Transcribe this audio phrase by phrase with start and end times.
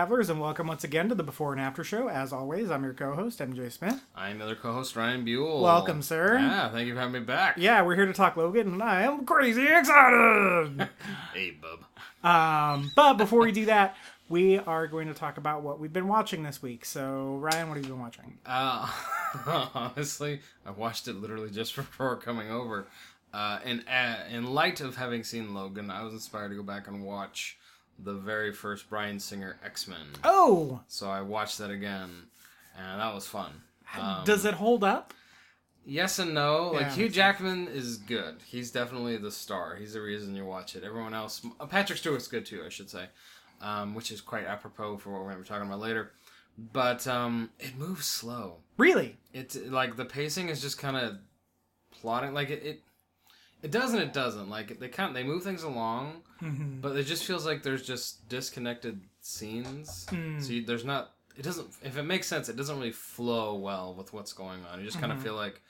[0.00, 2.08] Travelers, and welcome once again to the Before and After Show.
[2.08, 4.02] As always, I'm your co-host, MJ Smith.
[4.16, 5.60] I'm other co-host Ryan Buell.
[5.60, 6.38] Welcome, sir.
[6.38, 7.56] Yeah, thank you for having me back.
[7.58, 10.88] Yeah, we're here to talk Logan, and I am crazy excited.
[11.34, 11.84] Hey, bub.
[12.24, 13.94] um, but before we do that,
[14.30, 16.86] we are going to talk about what we've been watching this week.
[16.86, 18.38] So, Ryan, what have you been watching?
[18.46, 18.90] Uh,
[19.74, 22.86] honestly, I watched it literally just before coming over.
[23.34, 26.88] Uh, and uh, in light of having seen Logan, I was inspired to go back
[26.88, 27.58] and watch
[28.02, 30.06] the very first Bryan Singer X-Men.
[30.24, 32.10] Oh, So I watched that again,
[32.78, 33.52] and that was fun.
[33.98, 35.14] Um, does it hold up?
[35.84, 36.70] Yes and no.
[36.72, 36.90] Like Yeah.
[36.94, 38.36] Hugh Jackman is good.
[38.46, 39.74] He's definitely the star.
[39.76, 40.84] He's the reason you watch it.
[40.84, 43.06] Everyone else, uh, Patrick Stewart's good too, I should say,
[43.60, 46.12] um, which is quite apropos for what we're going to be talking about later.
[46.72, 48.58] But um, it moves slow.
[48.76, 49.16] Really?
[49.32, 51.16] It's like the pacing is just kind of
[51.90, 52.34] plotting.
[52.34, 52.82] Like it, it,
[53.62, 54.50] it does not it doesn't.
[54.50, 59.00] Like they kind, they move things along, but it just feels like there's just disconnected
[59.20, 60.06] scenes.
[60.10, 61.12] So you, there's not.
[61.36, 61.68] It doesn't.
[61.82, 64.78] If it makes sense, it doesn't really flow well with what's going on.
[64.80, 65.60] You just kind of feel like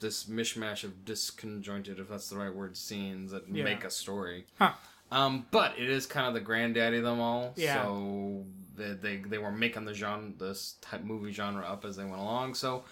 [0.00, 3.64] this mishmash of disconjointed, if that's the right word, scenes that Yeah.
[3.64, 4.46] make a story.
[4.58, 4.72] Huh.
[5.10, 7.52] Um, but it is kind of the granddaddy of them all.
[7.56, 7.82] Yeah.
[7.84, 8.44] So
[8.76, 12.20] they, they they were making the genre, this type movie genre up as they went
[12.20, 12.54] along.
[12.54, 12.84] So,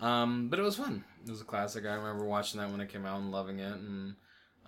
[0.00, 1.04] um, but it was fun.
[1.26, 1.84] It was a classic.
[1.84, 3.72] I remember watching that when it came out and loving it.
[3.76, 4.14] And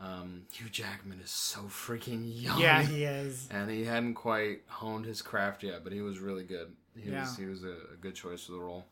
[0.01, 2.61] um, Hugh Jackman is so freaking young.
[2.61, 3.49] Yeah, he is.
[3.51, 6.73] And he hadn't quite honed his craft yet, but he was really good.
[6.97, 7.21] He Yeah.
[7.21, 8.87] was he was a, a good choice for the role.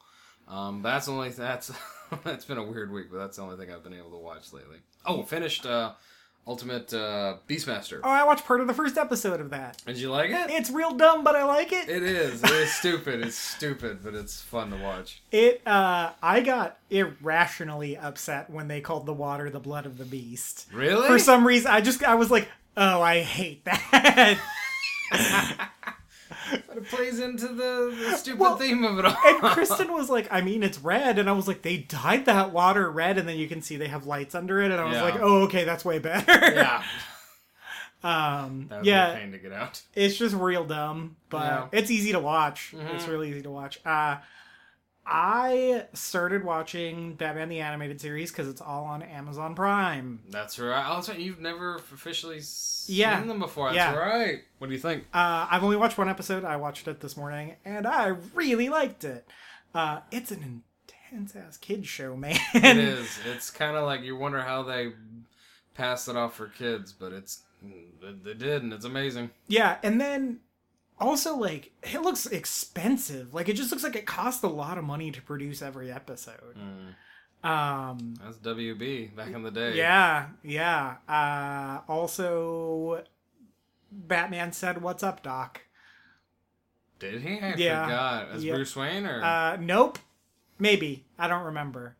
[0.48, 1.70] Um, that's the only that's
[2.24, 4.52] that's been a weird week, but that's the only thing I've been able to watch
[4.52, 4.78] lately.
[5.04, 5.92] Oh, finished uh,
[6.48, 8.00] Ultimate uh, Beastmaster.
[8.04, 9.82] Oh, I watched part of the first episode of that.
[9.84, 10.48] Did you like it?
[10.50, 11.88] It's real dumb, but I like it.
[11.88, 12.42] It is.
[12.44, 13.20] It is stupid.
[13.26, 15.22] It's stupid, but it's fun to watch.
[15.32, 20.04] It uh I got irrationally upset when they called the water the blood of the
[20.04, 20.68] beast.
[20.72, 21.08] Really?
[21.08, 24.38] For some reason I just I was like, "Oh, I hate that."
[26.68, 29.16] But it plays into the, the stupid Well, theme of it all.
[29.24, 32.52] and Kristen was like, "I mean, it's red." And I was like, "They dyed that
[32.52, 34.94] water red and then you can see they have lights under it." And I was
[34.94, 35.02] Yeah.
[35.02, 36.82] like, "Oh, okay, that's way better." yeah.
[38.04, 39.80] Um That would be a yeah, pain to get out.
[39.94, 41.56] it's just real dumb, but Yeah.
[41.62, 41.76] Mm-hmm.
[41.76, 42.74] it's easy to watch.
[42.92, 43.80] It's really easy to watch.
[43.84, 44.16] Uh
[45.08, 50.20] I started watching Batman the Animated Series because it's all on Amazon Prime.
[50.30, 50.84] That's right.
[50.88, 51.18] Oh, right.
[51.18, 53.22] You've never officially seen Yeah.
[53.22, 53.72] them before.
[53.72, 53.94] That's Yeah.
[53.94, 54.42] right.
[54.58, 55.04] What do you think?
[55.14, 56.44] Uh, I've only watched one episode.
[56.44, 59.26] I watched it this morning, and I really liked it.
[59.74, 60.62] Uh, it's an
[61.12, 62.38] intense ass kid show, man.
[62.54, 63.18] It is.
[63.26, 64.92] It's kind of like you wonder how they
[65.74, 67.42] passed it off for kids, but it's
[68.24, 69.30] they did, and it's amazing.
[69.48, 70.40] Yeah, and then
[70.98, 73.34] also like it looks expensive.
[73.34, 76.56] Like it just looks like it cost a lot of money to produce every episode.
[77.44, 79.76] Um, That's WB back in the day.
[79.76, 80.96] yeah, yeah.
[81.08, 83.04] Uh, also,
[83.92, 85.60] Batman said, "What's up, Doc?"
[86.98, 87.38] Did he?
[87.40, 87.84] I Yeah.
[87.84, 88.28] forgot.
[88.30, 88.54] As Yeah.
[88.54, 89.98] Bruce Wayne, or Uh, nope.
[90.58, 91.96] Maybe I don't remember.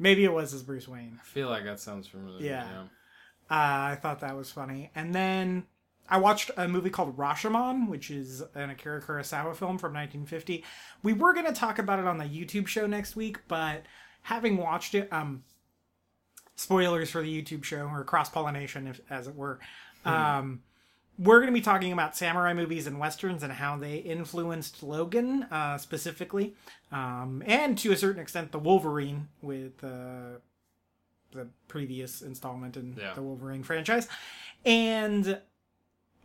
[0.00, 1.18] Maybe it was as Bruce Wayne.
[1.20, 2.44] I feel like that sounds familiar.
[2.44, 2.82] Yeah.
[3.50, 4.90] Uh, I thought that was funny.
[4.94, 5.66] And then
[6.10, 10.64] I watched a movie called Rashomon, which is an Akira Kurosawa film from 1950.
[11.02, 13.82] We were going to talk about it on the YouTube show next week, but
[14.22, 15.44] having watched it, um,
[16.56, 19.58] spoilers for the YouTube show or cross pollination, if as it were.
[20.04, 20.62] Um,
[21.18, 25.42] we're going to be talking about samurai movies and westerns and how they influenced Logan
[25.44, 26.54] uh, specifically,
[26.92, 30.38] um, and to a certain extent, the Wolverine with uh,
[31.32, 33.14] the previous installment in Yeah.
[33.14, 34.08] the Wolverine franchise,
[34.64, 35.40] and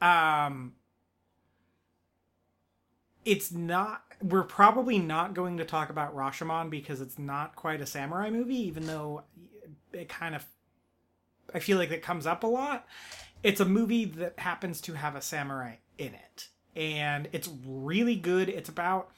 [0.01, 0.73] um,
[3.25, 4.03] it's not.
[4.21, 8.67] We're probably not going to talk about Rashomon because it's not quite a samurai movie,
[8.67, 9.23] even though
[9.91, 10.45] it kind of.
[11.53, 12.87] I feel like it comes up a lot.
[13.43, 18.49] It's a movie that happens to have a samurai in it, and it's really good.
[18.49, 19.11] It's about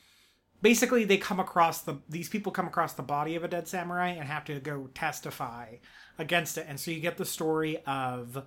[0.61, 4.09] basically they come across the these people come across the body of a dead samurai
[4.09, 5.75] and have to go testify
[6.17, 8.43] against it and so you get the story of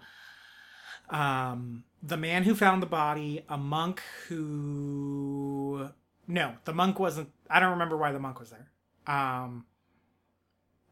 [1.10, 5.88] um the man who found the body a monk who
[6.26, 8.70] no the monk wasn't i don't remember why the monk was there.
[9.06, 9.64] Um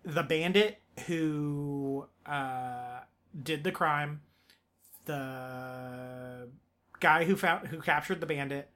[0.07, 3.01] the bandit who uh,
[3.43, 4.23] did the crime,
[5.05, 6.49] the
[7.01, 8.71] guy who found who captured the bandit,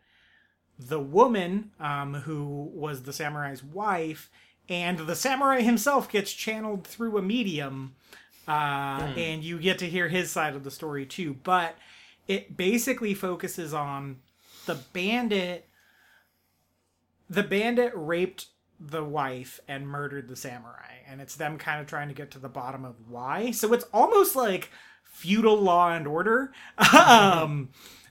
[0.79, 4.29] the woman um, who was the samurai's wife,
[4.69, 7.95] and the samurai himself gets channeled through a medium,
[8.51, 11.37] uh, and you get to hear his side of the story too.
[11.45, 11.77] But
[12.27, 14.17] it basically focuses on
[14.67, 15.69] the bandit.
[17.29, 18.47] The bandit raped
[18.81, 22.41] the wife and murdered the samurai, and it's them kind of trying to get to
[22.41, 23.53] the bottom of why.
[23.53, 24.71] So it's almost like
[25.05, 26.53] feudal law and order.
[26.93, 27.69] um,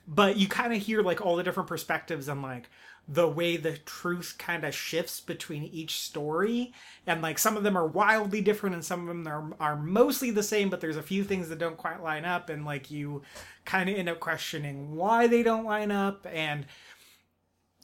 [0.08, 2.70] but you kind of hear like all the different perspectives and like
[3.12, 6.72] the way the truth kind of shifts between each story.
[7.08, 10.30] And like some of them are wildly different and some of them are, are mostly
[10.30, 13.22] the same but there's a few things that don't quite line up and like you
[13.64, 16.24] kind of end up questioning why they don't line up.
[16.30, 16.66] And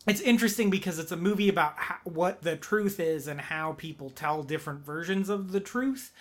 [0.06, 4.10] it's interesting because it's a movie about how, what the truth is and how people
[4.10, 6.12] tell different versions of the truth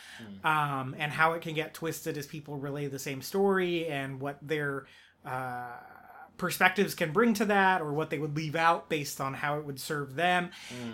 [0.43, 4.39] um, and how it can get twisted as people relay the same story and what
[4.41, 4.87] their
[5.23, 5.73] uh,
[6.37, 9.65] perspectives can bring to that or what they would leave out based on how it
[9.65, 10.49] would serve them.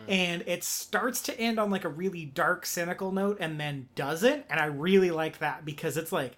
[0.07, 4.45] And it starts to end on like a really dark cynical note and then doesn't.
[4.49, 6.37] And i really like that because it's like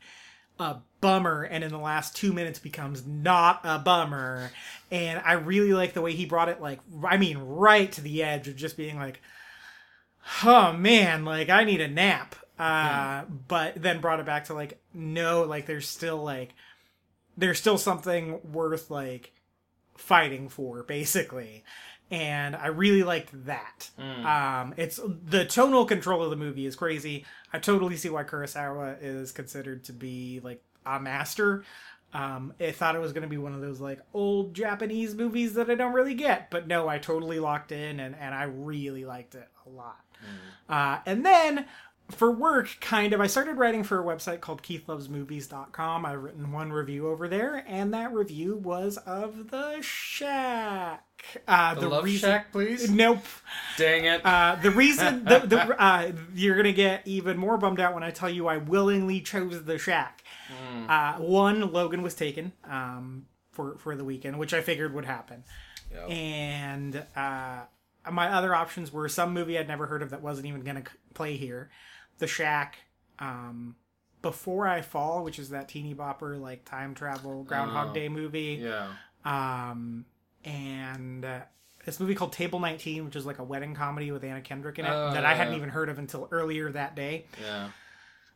[0.59, 4.51] a bummer and in the last two minutes becomes not a bummer.
[4.91, 8.23] And i really like the way he brought it like i mean right to the
[8.23, 9.19] edge of just being like
[10.43, 12.35] oh man like i need a nap.
[12.57, 16.53] Uh but then brought it back to like no like there's still like
[17.37, 19.33] there's still something worth like
[19.97, 21.63] fighting for basically.
[22.11, 23.89] And i really liked that.
[23.99, 27.25] Um it's the tonal control of the movie is crazy.
[27.51, 31.63] I totally see why kurosawa is considered to be like a master.
[32.13, 35.55] Um i thought it was going to be one of those like old japanese movies
[35.55, 39.05] that i don't really get but no i totally locked in and and i really
[39.05, 40.01] liked it a lot.
[40.69, 41.65] Uh and then
[42.13, 46.05] for work, kind of, I started writing for a website called KeithLovesMovies.com.
[46.05, 51.03] I've written one review over there, and that review was of The Shack.
[51.47, 52.89] Uh, The, Love Shack, please.
[52.89, 53.23] Nope.
[53.77, 54.25] Dang it.
[54.25, 58.11] Uh, the reason the, the uh, you're gonna get even more bummed out when I
[58.11, 60.23] tell you I willingly chose The Shack.
[60.87, 65.43] Uh, one, Logan was taken um, for for the weekend, which I figured would happen,
[65.91, 66.09] Yep.
[66.09, 67.61] and uh,
[68.11, 70.83] my other options were some movie I'd never heard of that wasn't even gonna
[71.13, 71.69] play here,
[72.19, 72.77] The Shack.
[73.19, 73.75] Um,
[74.21, 77.93] before I Fall, which is that teeny bopper like time travel Groundhog Oh.
[77.93, 78.87] Day movie yeah.
[79.25, 80.05] um,
[80.45, 81.39] and uh,
[81.85, 84.85] this movie called Table 19, which is like a wedding comedy with Anna Kendrick in
[84.85, 87.25] it Oh, that I hadn't even heard of until earlier that day.
[87.41, 87.69] Yeah.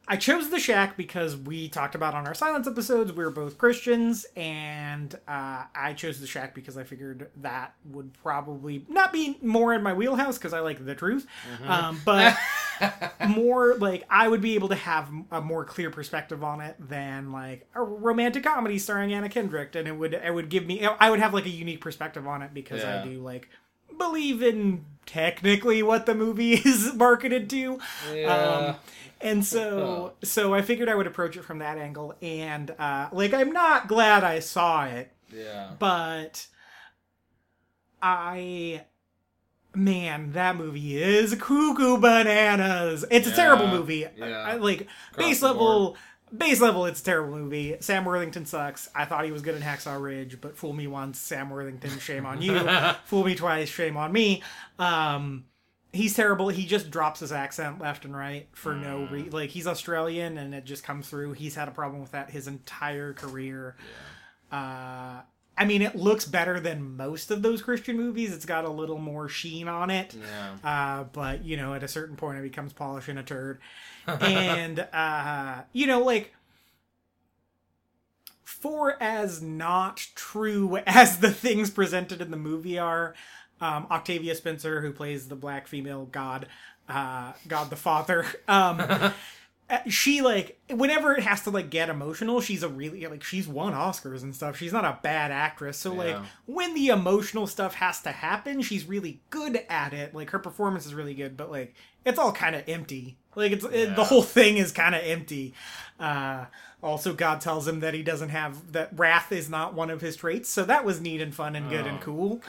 [0.10, 3.58] I chose The Shack because we talked about on our silence episodes we are both
[3.58, 9.38] Christians, and uh, I chose The Shack because I figured that would probably not be
[9.42, 11.28] more in my wheelhouse because I like the truth,
[11.66, 12.38] um, but
[13.28, 17.34] more like I would be able to have a more clear perspective on it than
[17.34, 21.10] like a romantic comedy starring Anna Kendrick, and it would it would give me I
[21.10, 23.02] would have like a unique perspective on it because Yeah.
[23.02, 23.50] I do like
[23.98, 27.80] believe in technically what the movie is marketed to.
[28.14, 28.34] Yeah.
[28.34, 28.76] Um,
[29.22, 33.34] and so so I figured I would approach it from that angle and uh like
[33.34, 35.72] I'm not glad I saw it, yeah.
[35.80, 36.48] but
[38.02, 38.84] I
[39.76, 43.06] man, that movie is cuckoo bananas.
[43.12, 44.06] It's a terrible movie.
[44.18, 44.26] yeah.
[44.26, 45.98] I, like Across base level
[46.36, 47.78] base level it's a terrible movie.
[47.80, 48.90] Sam Worthington sucks.
[48.94, 52.26] I thought he was good in Hacksaw Ridge, but fool me once, Sam Worthington, shame
[52.26, 52.60] on you.
[53.06, 54.44] fool me twice, shame on me.
[54.80, 55.46] Um
[55.94, 56.50] he's terrible.
[56.50, 59.12] He just drops his accent left and right for no Mm.
[59.12, 59.30] reason.
[59.32, 61.34] Like he's Australian and it just comes through.
[61.34, 63.76] He's had a problem with that his entire career.
[64.52, 65.22] Uh,
[65.60, 68.32] I mean, it looks better than most of those Christian movies.
[68.32, 70.14] It's got a little more sheen on it.
[70.14, 70.58] Yeah.
[70.64, 73.60] Uh, but you know, at a certain point, it becomes polishing a turd.
[74.08, 76.34] and uh, you know, like
[78.44, 83.14] for as not true as the things presented in the movie are,
[83.62, 86.48] um, Octavia Spencer, who plays the black female god,
[86.90, 88.82] uh, God the Father, um,
[89.70, 93.48] uh, she like whenever it has to like get emotional, she's a really like she's
[93.48, 94.58] won Oscars and stuff.
[94.58, 98.86] She's not a bad actress, so like when the emotional stuff has to happen, she's
[98.86, 100.16] really good at it.
[100.16, 103.18] Like her performance is really good, but like it's all kind of empty.
[103.36, 105.54] Like it's it, the whole thing is kind of empty.
[106.00, 106.46] Uh,
[106.82, 110.16] also, God tells him that he doesn't have that wrath is not one of his
[110.16, 112.36] traits, so that was neat and fun and good and Oh, cool.
[112.36, 112.44] God.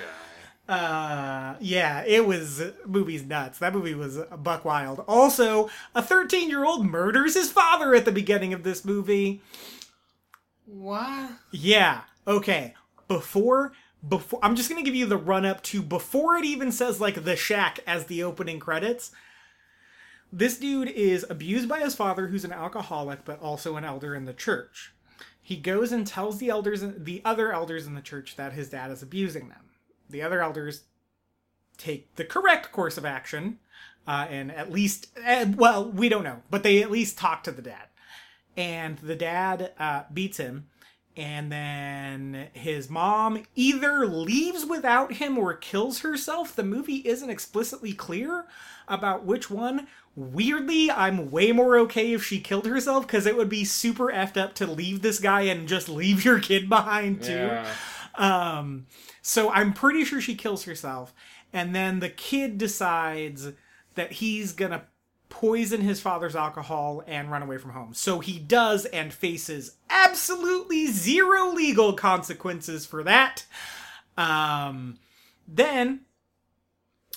[0.69, 3.59] Uh, yeah, it was movie's nuts.
[3.59, 5.03] That movie was buck wild.
[5.09, 9.41] Also, a 13 year old murders his father at the beginning of this movie.
[10.67, 11.31] What?
[11.51, 12.03] Yeah.
[12.27, 12.75] Okay.
[13.09, 13.73] Before
[14.07, 17.01] before I'm just going to give you the run up to before it even says
[17.01, 19.11] like the shack as the opening credits.
[20.31, 24.27] This dude is abused by his father, who's an alcoholic, but also an elder in
[24.27, 24.93] the church.
[25.41, 28.91] He goes and tells the elders, the other elders in the church, that his dad
[28.91, 29.68] is abusing them.
[30.11, 30.85] The other elders
[31.77, 33.59] take the correct course of action,
[34.07, 37.53] uh, and at least, uh, well, we don't know, but they at least talk to
[37.53, 37.87] the dad.
[38.57, 40.67] And the dad uh, beats him,
[41.17, 46.55] and then his mom either leaves without him or kills herself.
[46.55, 48.47] The movie isn't explicitly clear
[48.89, 49.87] about which one.
[50.17, 54.37] Weirdly, I'm way more okay if she killed herself because it would be super effed
[54.37, 57.33] up to leave this guy and just leave your kid behind too.
[57.33, 57.73] Yeah.
[58.19, 58.87] Um,
[59.23, 61.15] so I'm pretty sure she kills herself,
[61.53, 63.49] and then the kid decides
[63.95, 64.85] that he's gonna
[65.29, 67.95] poison his father's alcohol and run away from home.
[67.95, 73.45] So he does and faces absolutely zero legal consequences for that.
[74.17, 74.99] Um,
[75.47, 76.01] then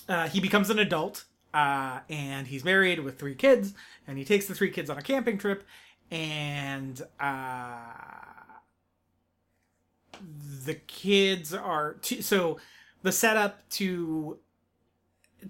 [0.08, 3.74] uh, he becomes an adult uh, and he's married with three kids
[4.06, 5.64] and he takes the three kids on a camping trip
[6.10, 7.76] and uh,
[10.64, 12.58] the kids are so
[13.02, 14.38] the setup to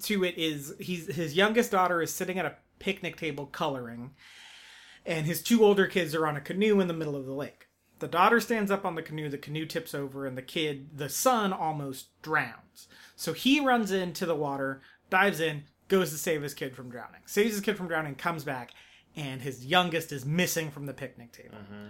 [0.03, 4.13] to it is he's his youngest daughter is sitting at a picnic table coloring
[5.05, 7.67] and his two older kids are on a canoe in the middle of the lake.
[7.99, 11.09] The daughter stands up on the canoe the canoe tips over and the kid the
[11.09, 12.89] son almost drowns.
[13.17, 17.21] So he runs into the water dives in goes to save his kid from drowning.
[17.27, 18.73] Saves his kid from drowning comes back
[19.15, 21.89] and his youngest is missing from the picnic table mm-hmm.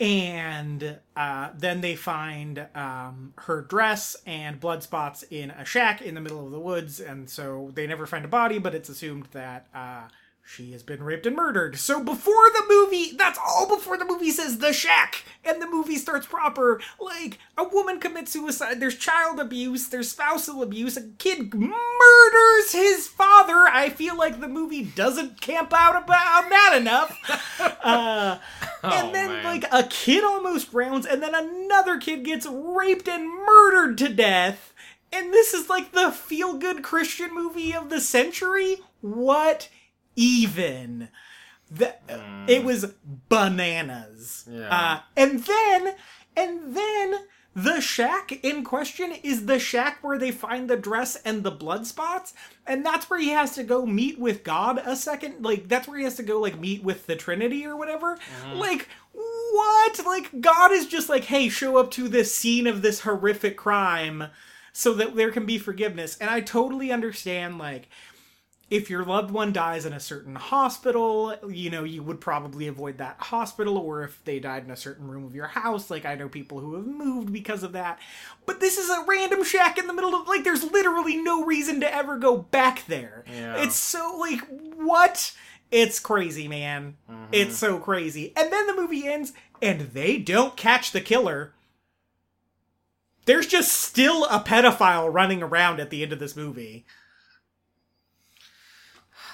[0.00, 6.14] And uh, then they find um, her dress and blood spots in a shack in
[6.14, 7.00] the middle of the woods.
[7.00, 10.08] And so they never find a body but it's assumed that uh,
[10.42, 11.76] she has been raped and murdered.
[11.76, 15.22] So before the movie that's all before the movie says the shack.
[15.44, 16.80] And the movie starts proper.
[16.98, 18.80] Like a woman commits suicide.
[18.80, 19.88] There's child abuse.
[19.88, 20.96] There's spousal abuse.
[20.96, 23.66] A kid murders his father.
[23.68, 27.18] I feel like the movie doesn't camp out about that enough.
[27.82, 28.38] Uh,
[28.84, 29.44] and Oh, then man.
[29.44, 34.72] like a kid almost drowns and then another kid gets raped and murdered to death.
[35.12, 38.76] And this is like the feel good christian movie of the century?
[39.00, 39.68] What
[40.16, 41.08] even?
[41.70, 41.94] The,
[42.48, 42.92] it was
[43.28, 44.44] bananas.
[44.50, 44.68] Yeah.
[44.70, 45.94] uh, and then
[46.36, 47.14] and then
[47.54, 51.84] the shack in question is the shack where they find the dress and the blood
[51.84, 52.32] spots
[52.64, 55.98] and that's where he has to go meet with god a second like that's where
[55.98, 58.16] he has to go like meet with the trinity or whatever.
[58.16, 58.58] Mm-hmm.
[58.58, 60.06] Like what?
[60.06, 64.28] Like god is just like hey show up to this scene of this horrific crime
[64.72, 66.16] so that there can be forgiveness.
[66.20, 67.88] And i totally understand like
[68.70, 72.98] if your loved one dies in a certain hospital, you know, you would probably avoid
[72.98, 76.14] that hospital, or if they died in a certain room of your house, like I
[76.14, 77.98] know people who have moved because of that.
[78.46, 81.80] But this is a random shack in the middle of, like, there's literally no reason
[81.80, 83.24] to ever go back there.
[83.26, 83.56] Yeah.
[83.56, 84.40] It's so, like,
[84.76, 85.34] what?
[85.72, 86.96] It's crazy, man.
[87.10, 87.24] Mm-hmm.
[87.32, 88.32] It's so crazy.
[88.36, 91.54] And then the movie ends, and they don't catch the killer.
[93.24, 96.86] There's just still a pedophile running around at the end of this movie.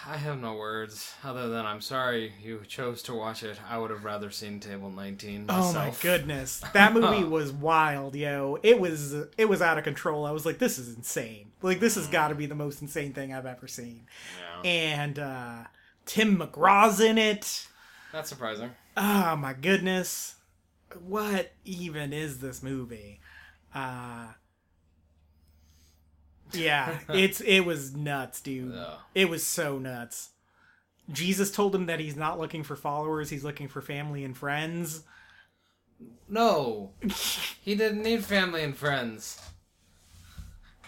[0.09, 3.59] I have no words other than I'm sorry you chose to watch it.
[3.69, 6.63] I would have rather seen Table 19 Oh my goodness.
[6.75, 8.59] That movie was wild, yo.
[8.63, 10.25] It was it was out of control.
[10.25, 11.51] I was like this is insane.
[11.61, 14.07] Like this has got to be the most insane thing I've ever seen.
[14.63, 14.71] Yeah.
[14.71, 15.65] And uh
[16.05, 17.67] Tim McGraw's in it.
[18.13, 18.71] That's surprising.
[18.97, 20.37] Oh my goodness.
[21.01, 23.21] What even is this movie?
[23.75, 24.29] Uh
[26.53, 28.75] Yeah, it's it was nuts, dude.
[28.75, 28.95] Yeah.
[29.15, 30.31] It was so nuts.
[31.11, 35.03] Jesus told him that he's not looking for followers, he's looking for family and friends.
[36.29, 36.91] No,
[37.63, 39.41] he didn't need family and friends.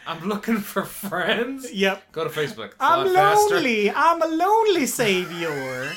[0.06, 1.70] I'm looking for friends.
[1.70, 2.12] Yep.
[2.12, 2.68] Go to Facebook.
[2.68, 3.56] It's I'm lot faster.
[3.56, 3.90] lonely.
[3.90, 5.92] I'm a lonely savior.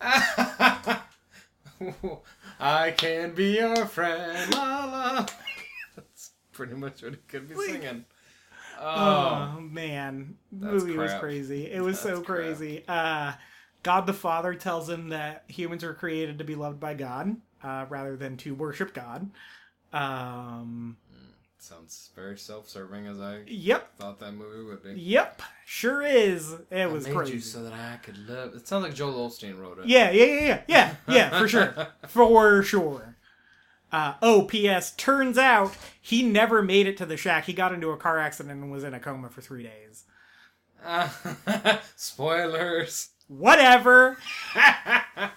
[2.60, 4.54] I can be your friend.
[4.54, 5.26] La la.
[6.60, 8.04] Pretty much what he could be singing.
[8.78, 11.70] Oh, Oh man, movie was crazy.
[11.70, 12.38] It was so That's crap.
[12.38, 12.84] crazy.
[12.86, 13.32] Uh,
[13.82, 17.86] God the Father tells him that humans are created to be loved by God uh,
[17.88, 19.30] rather than to worship God.
[19.94, 20.98] Um,
[21.58, 25.00] sounds very self-serving as I yep, thought that movie would be.
[25.00, 26.54] yep, sure is.
[26.70, 27.32] It was made crazy.
[27.34, 28.54] you so that I could live.
[28.54, 29.86] It sounds like Joel Osteen wrote it.
[29.86, 33.16] Yeah, yeah, yeah, yeah, yeah, yeah, for sure, for sure.
[33.92, 34.94] Uh, oh, P.S.
[34.94, 37.44] Turns out he never made it to the shack.
[37.44, 40.04] He got into a car accident and was in a coma for three days.
[41.96, 43.10] Spoilers.
[43.28, 44.16] Whatever.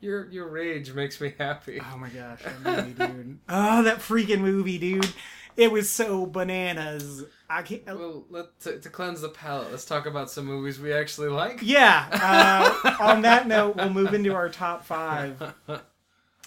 [0.00, 1.80] Your your rage makes me happy.
[1.80, 3.38] Oh my gosh, that movie, dude.
[3.48, 5.12] Oh, that freaking movie, dude.
[5.56, 7.24] It was so bananas.
[7.50, 7.84] I can't.
[7.86, 9.70] Well, let to, to cleanse the palate.
[9.70, 11.60] Let's talk about some movies we actually like.
[11.62, 12.06] Yeah.
[12.12, 15.54] Uh, on that note, we'll move into our top five.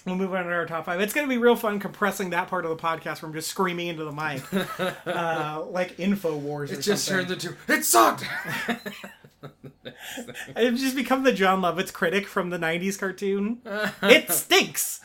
[0.04, 1.00] We'll move on to our top five.
[1.00, 3.86] It's going to be real fun compressing that part of the podcast from just screaming
[3.86, 4.42] into the mic,
[5.06, 6.70] uh, like Infowars.
[6.70, 7.26] Or It just something.
[7.28, 8.24] turned into it sucked.
[10.56, 13.60] I've just become the Jon Lovitz critic from the '90s cartoon.
[14.02, 15.00] it stinks.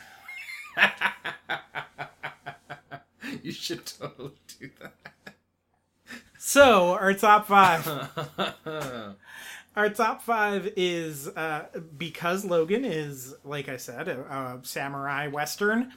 [3.42, 4.70] you should totally do
[6.38, 7.86] So our top five.
[9.76, 11.66] Our top five is uh,
[11.96, 15.92] because Logan is, like I said, a, a samurai western.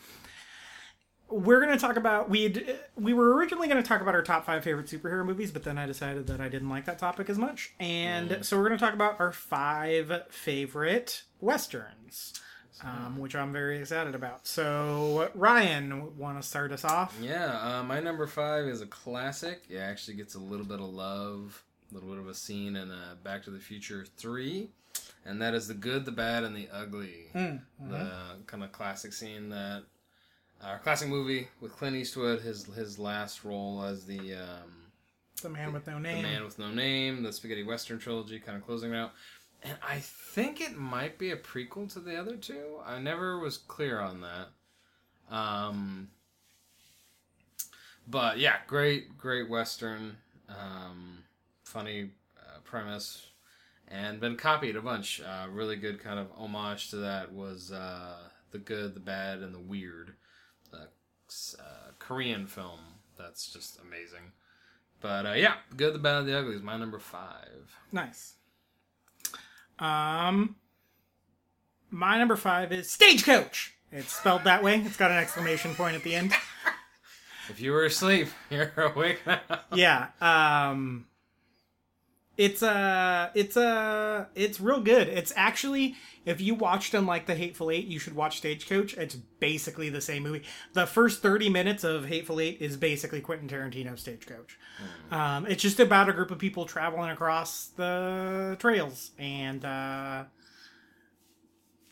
[1.28, 2.54] We're going to talk about we
[2.96, 5.80] we were originally going to talk about our top five favorite superhero movies, but then
[5.80, 8.86] I decided that I didn't like that topic as much, and so we're going to
[8.86, 12.40] talk about our five favorite westerns,
[12.84, 14.48] um, which I'm very excited about.
[14.48, 17.18] So Ryan, want to start us off?
[17.22, 19.64] yeah, uh, my number five is a classic.
[19.70, 22.92] It actually gets a little bit of love, a little bit of a scene in
[22.92, 24.70] uh, Back to the Future Three,
[25.26, 27.26] and that is the good, the bad, and the ugly.
[27.80, 28.12] The
[28.48, 29.84] kind of classic scene that
[30.64, 34.92] our classic movie with Clint Eastwood, his his last role as the um,
[35.42, 36.18] The Man with No Name.
[36.18, 39.14] The Man with No Name, the Spaghetti Western trilogy, kind of closing it out.
[39.64, 42.80] And I think it might be a prequel to the other two.
[42.86, 45.36] I never was clear on that.
[45.36, 46.10] Um,
[48.08, 50.18] but yeah, great, great Western.
[50.50, 51.20] Um,
[51.64, 53.28] funny uh, premise.
[53.88, 55.22] And been copied a bunch.
[55.22, 58.18] Uh, really good kind of homage to that was uh,
[58.52, 60.14] The Good, the Bad, and the Weird.
[60.72, 60.88] The
[61.60, 62.80] uh, Korean film
[63.18, 64.32] that's just amazing.
[65.02, 67.76] But uh, yeah, Good, the Bad, and the Ugly is my number five.
[67.92, 68.36] Nice.
[69.82, 70.56] Um,
[71.90, 73.74] my number five is Stagecoach.
[73.92, 74.82] It's spelled that way.
[74.86, 76.34] It's got an exclamation point at the end.
[77.50, 79.42] If you were asleep, you're awake now.
[79.74, 80.08] Yeah.
[80.22, 81.08] Um,
[82.38, 85.08] it's uh it's uh it's real good.
[85.08, 88.94] It's actually if you watched them like the Hateful Eight, you should watch Stagecoach.
[88.96, 90.44] It's basically the same movie.
[90.74, 94.58] The first thirty minutes of Hateful Eight is basically Quentin Tarantino's Stagecoach.
[95.12, 100.24] Um, it's just about a group of people traveling across the trails, and uh,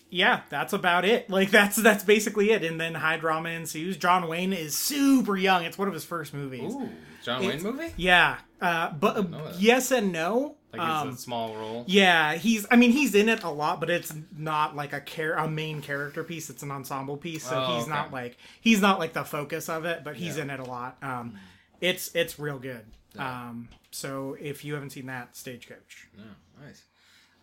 [0.09, 1.29] yeah, that's about it.
[1.29, 2.63] Like that's that's basically it.
[2.63, 3.97] And then high drama ensues.
[3.97, 5.63] John Wayne is super young.
[5.65, 6.73] It's one of his first movies.
[6.73, 6.89] Ooh,
[7.23, 7.93] John Wayne It's- movie?
[7.97, 9.27] Yeah, uh, but
[9.59, 10.55] yes and no.
[10.71, 11.83] Like Um, it's a small role.
[11.87, 12.67] yeah, he's.
[12.69, 15.81] I mean, he's in it a lot, but it's not like a care a main
[15.81, 16.49] character piece.
[16.51, 17.91] It's an ensemble piece, so Oh, he's okay.
[17.91, 20.43] not like he's not like the focus of it, but he's Yeah.
[20.43, 20.97] in it a lot.
[21.01, 21.39] Um,
[21.81, 22.85] it's it's real good.
[23.17, 26.07] Um, so if you haven't seen that, Stagecoach.
[26.15, 26.23] Yeah,
[26.63, 26.83] nice.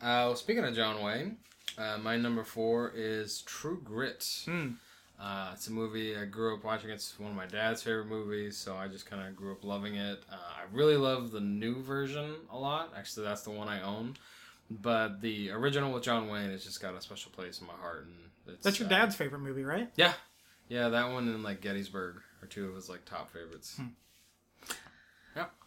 [0.00, 1.38] Uh, well, speaking of John Wayne,
[1.78, 4.42] uh, my number four is True Grit.
[4.44, 4.70] Hmm.
[5.20, 6.90] Uh, it's a movie I grew up watching.
[6.90, 9.94] It's one of my dad's favorite movies, so I just kind of grew up loving
[9.94, 10.22] it.
[10.30, 12.92] Uh, I really love the new version a lot.
[12.96, 14.14] Actually, that's the one I own.
[14.70, 18.06] But the original with John Wayne has just got a special place in my heart.
[18.06, 19.88] And it's, That's your uh, dad's favorite movie, right?
[19.96, 20.12] Yeah,
[20.68, 23.76] yeah, that one and like Gettysburg are two of his like top favorites.
[23.76, 23.86] Hmm.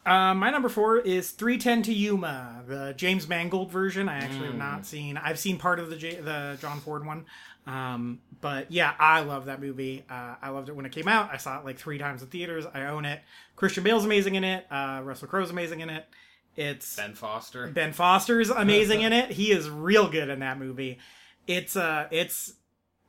[0.05, 4.09] Uh, my number four is 310 to Yuma, the James Mangold version.
[4.09, 4.59] I actually have Mm.
[4.59, 5.17] not seen.
[5.17, 7.25] I've seen part of the J- the John Ford one,
[7.67, 10.03] um, but yeah, I love that movie.
[10.09, 11.29] Uh, I loved it when it came out.
[11.31, 12.65] I saw it like three times in theaters.
[12.73, 13.21] I own it.
[13.55, 14.65] Christian Bale's amazing in it.
[14.71, 16.07] Uh, Russell Crowe's amazing in it.
[16.55, 17.67] It's Ben Foster.
[17.67, 19.31] Ben Foster's amazing in it.
[19.31, 20.97] He is real good in that movie.
[21.45, 22.53] It's uh it's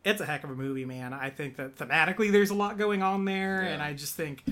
[0.04, 1.12] it's a heck of a movie, man.
[1.14, 3.70] I think that thematically there's a lot going on there, Yeah.
[3.70, 4.44] and I just think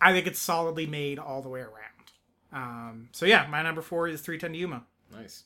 [0.00, 1.76] I think it's solidly made all the way around.
[2.52, 4.82] Um, so yeah, my number four is 310 to Yuma.
[5.12, 5.44] Nice.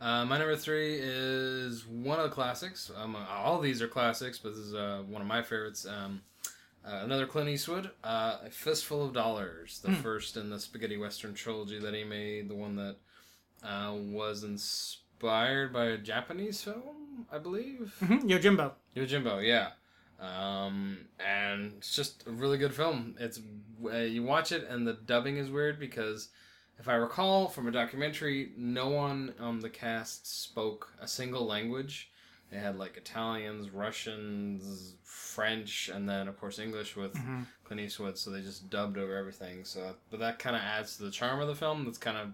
[0.00, 2.90] Uh, my number three is one of the classics.
[2.96, 5.86] Um, all these are classics, but this is uh, one of my favorites.
[5.86, 6.22] Um,
[6.86, 11.34] uh, another Clint Eastwood, uh, A Fistful of Dollars, the first in the spaghetti western
[11.34, 12.96] trilogy that he made, the one that
[13.64, 17.94] uh, was inspired by a Japanese film, I believe.
[18.00, 18.72] Mhm, Yojimbo.
[18.96, 19.70] Yojimbo, yeah.
[20.20, 23.14] Um, and it's just a really good film.
[23.20, 23.40] It's
[23.84, 26.28] uh, you watch it and the dubbing is weird because
[26.78, 32.10] if I recall from a documentary, no one on the cast spoke a single language.
[32.50, 37.46] They had like Italians, Russians, French, and then of course English with Mhm.
[37.64, 38.18] Clint Eastwood.
[38.18, 39.64] So they just dubbed over everything.
[39.64, 41.84] So, but that kind of adds to the charm of the film.
[41.84, 42.32] That's kind of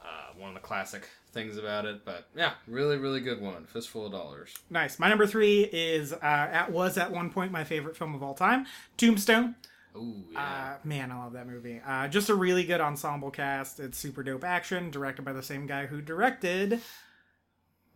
[0.00, 2.04] uh, one of the classic things about it.
[2.04, 3.66] But yeah, really, really good one.
[3.66, 4.54] Fistful of Dollars.
[4.70, 4.98] Nice.
[4.98, 8.34] My number three is uh, at was at one point my favorite film of all
[8.34, 9.54] time, Tombstone.
[9.94, 10.40] Ooh, yeah.
[10.40, 11.80] Uh, man, I love that movie.
[11.86, 13.80] Uh, just a really good ensemble cast.
[13.80, 16.80] It's super dope action, directed by the same guy who directed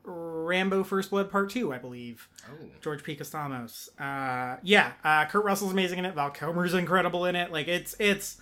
[0.02, 2.28] Rambo First Blood Part 2, I believe.
[2.50, 2.66] Oh.
[2.80, 3.16] George P.
[3.16, 3.88] Cosmatos.
[3.98, 6.14] Uh, yeah, uh, Kurt Russell's amazing in it.
[6.14, 7.52] Val Kilmer's incredible in it.
[7.52, 8.38] Like it's it's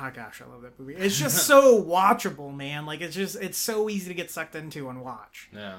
[0.00, 0.94] oh gosh, I love that movie.
[0.94, 2.86] It's just so watchable, man.
[2.86, 5.48] Like it's just it's so easy to get sucked into and watch.
[5.52, 5.78] Yeah.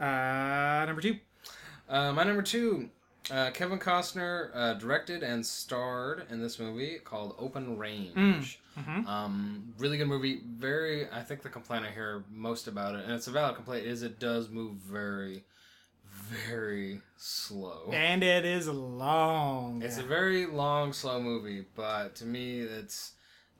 [0.00, 1.18] Uh, number two.
[1.88, 2.88] Uh, my number two,
[3.30, 8.58] uh, Kevin Costner uh, directed and starred in this movie called Open Range.
[9.06, 10.40] Um, really good movie.
[10.46, 13.86] Very, I think the complaint I hear most about it, and it's a valid complaint,
[13.86, 15.44] is it does move very,
[16.48, 17.90] very slow.
[17.92, 19.82] And it is long.
[19.82, 23.12] It's a very long, slow movie, but to me, it's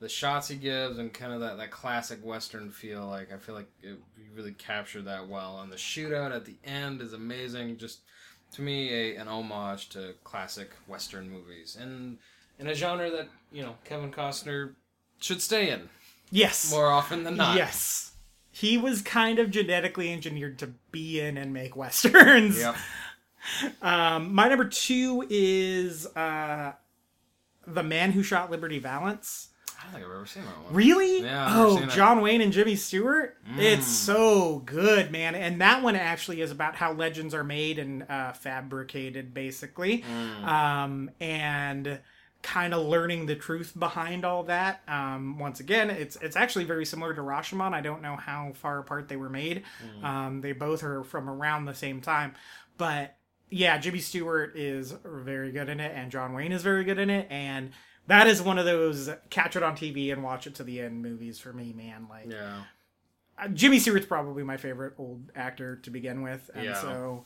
[0.02, 3.06] the shots he gives and kind of that, that classic Western feel.
[3.06, 6.56] Like I feel like it, you really captured that well, and the shootout at the
[6.64, 7.78] end is amazing.
[7.78, 8.00] Just
[8.52, 12.18] to me, a, an homage to classic Western movies, and
[12.58, 14.74] in a genre that you know Kevin Costner
[15.20, 15.88] should stay in
[16.30, 16.70] yes.
[16.70, 17.56] more often than not.
[17.56, 18.12] Yes.
[18.50, 22.58] He was kind of genetically engineered to be in and make westerns.
[22.58, 22.76] Yep.
[23.80, 26.74] Um, my number two is uh,
[27.66, 29.48] The Man Who Shot Liberty Valance.
[29.82, 30.72] I don't think I've ever seen that one.
[30.74, 31.22] Really?
[31.22, 31.78] Yeah, oh.
[31.82, 31.90] Mm.
[31.90, 33.36] John Wayne and Jimmy Stewart.
[33.58, 35.34] It's so good, man.
[35.34, 40.44] And that one actually is about how legends are made and uh, fabricated, basically, Mm.
[40.44, 41.98] um, and
[42.42, 44.82] kind of learning the truth behind all that.
[44.88, 47.72] Um, once again, it's it's actually very similar to Rashomon.
[47.72, 49.62] I don't know how far apart they were made.
[50.00, 50.04] Mm.
[50.04, 52.34] Um, they both are from around the same time,
[52.78, 53.16] but
[53.48, 57.10] yeah, Jimmy Stewart is very good in it, and John Wayne is very good in
[57.10, 57.70] it, and
[58.08, 61.02] that is one of those catch it on TV and watch it to the end
[61.02, 62.06] movies for me, man.
[62.10, 62.62] Like Yeah.
[63.38, 66.80] uh, Jimmy Stewart's probably my favorite old actor to begin with, and Yeah.
[66.80, 67.24] so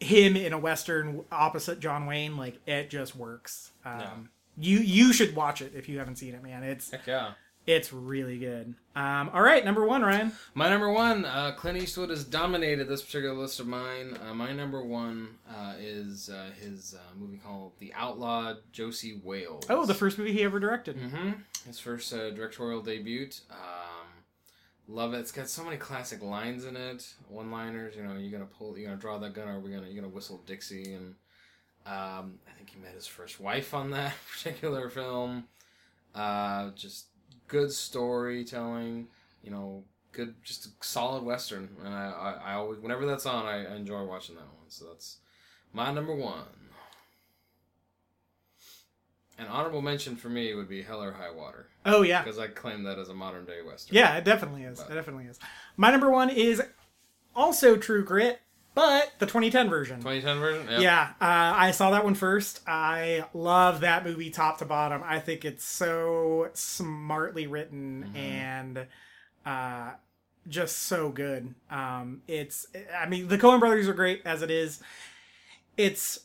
[0.00, 3.72] him in a western opposite John Wayne, like it just works.
[3.84, 4.10] Um, Yeah.
[4.58, 6.62] You you should watch it if you haven't seen it, man.
[6.62, 7.32] It's Heck yeah.
[7.66, 8.74] It's really good.
[8.96, 10.32] Um, all right, number one, Ryan.
[10.54, 14.18] My number one, uh, Clint Eastwood has dominated this particular list of mine.
[14.20, 19.64] Uh, my number one uh, is uh, his uh, movie called The Outlaw Josey Wales.
[19.70, 20.96] Oh, the first movie he ever directed.
[20.96, 21.32] hmm
[21.64, 23.28] His first uh, directorial debut.
[23.50, 24.08] Um,
[24.88, 25.18] love it.
[25.20, 27.94] It's got so many classic lines in it, one-liners.
[27.94, 30.12] You know, you're gonna pull, you're gonna draw that gun, or we're gonna, you're gonna
[30.12, 31.14] whistle Dixie, and
[31.86, 35.44] um, I think he met his first wife on that particular film.
[36.14, 37.06] Uh, just
[37.52, 39.06] good storytelling.
[39.44, 43.44] You know, good, just a solid western, and I, I, I always, whenever that's on,
[43.44, 44.68] I, I enjoy watching that one.
[44.68, 45.18] So that's
[45.72, 46.44] my number one.
[49.38, 52.46] An honorable mention for me would be Hell or High Water Oh yeah, because I
[52.48, 53.96] claim that as a modern day western.
[53.96, 54.78] yeah, it definitely is.
[54.80, 55.38] It definitely is.
[55.76, 56.62] My number one is
[57.34, 58.40] also True Grit,
[58.74, 59.98] but the 2010 version.
[59.98, 60.70] 2010 version.
[60.70, 60.80] Yep.
[60.80, 62.60] Yeah, uh, I saw that one first.
[62.66, 65.02] I love that movie top to bottom.
[65.04, 68.86] I think it's so smartly written and
[69.44, 69.90] uh,
[70.48, 71.54] just so good.
[71.70, 72.66] Um, it's,
[72.98, 74.80] I mean, the Coen Brothers are great as it is.
[75.76, 76.20] It's,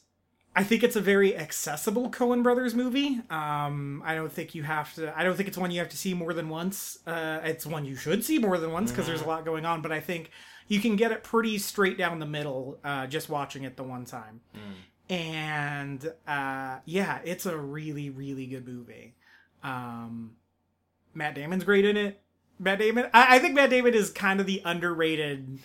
[0.57, 3.21] I think it's a very accessible Coen Brothers movie.
[3.29, 5.15] Um, I don't think you have to.
[5.15, 6.97] I don't think it's one you have to see more than once.
[7.05, 9.83] Uh, it's one you should see more than once because there's a lot going on.
[9.83, 10.31] But I think
[10.67, 14.05] you can get it pretty straight down the middle uh, just watching it the one
[14.05, 14.41] time.
[15.11, 19.13] And uh, yeah, it's a really really good movie.
[19.63, 20.37] Um,
[21.13, 22.19] Matt Damon's great in it.
[22.59, 25.59] Matt Damon, I, I think Matt Damon is kind of the underrated,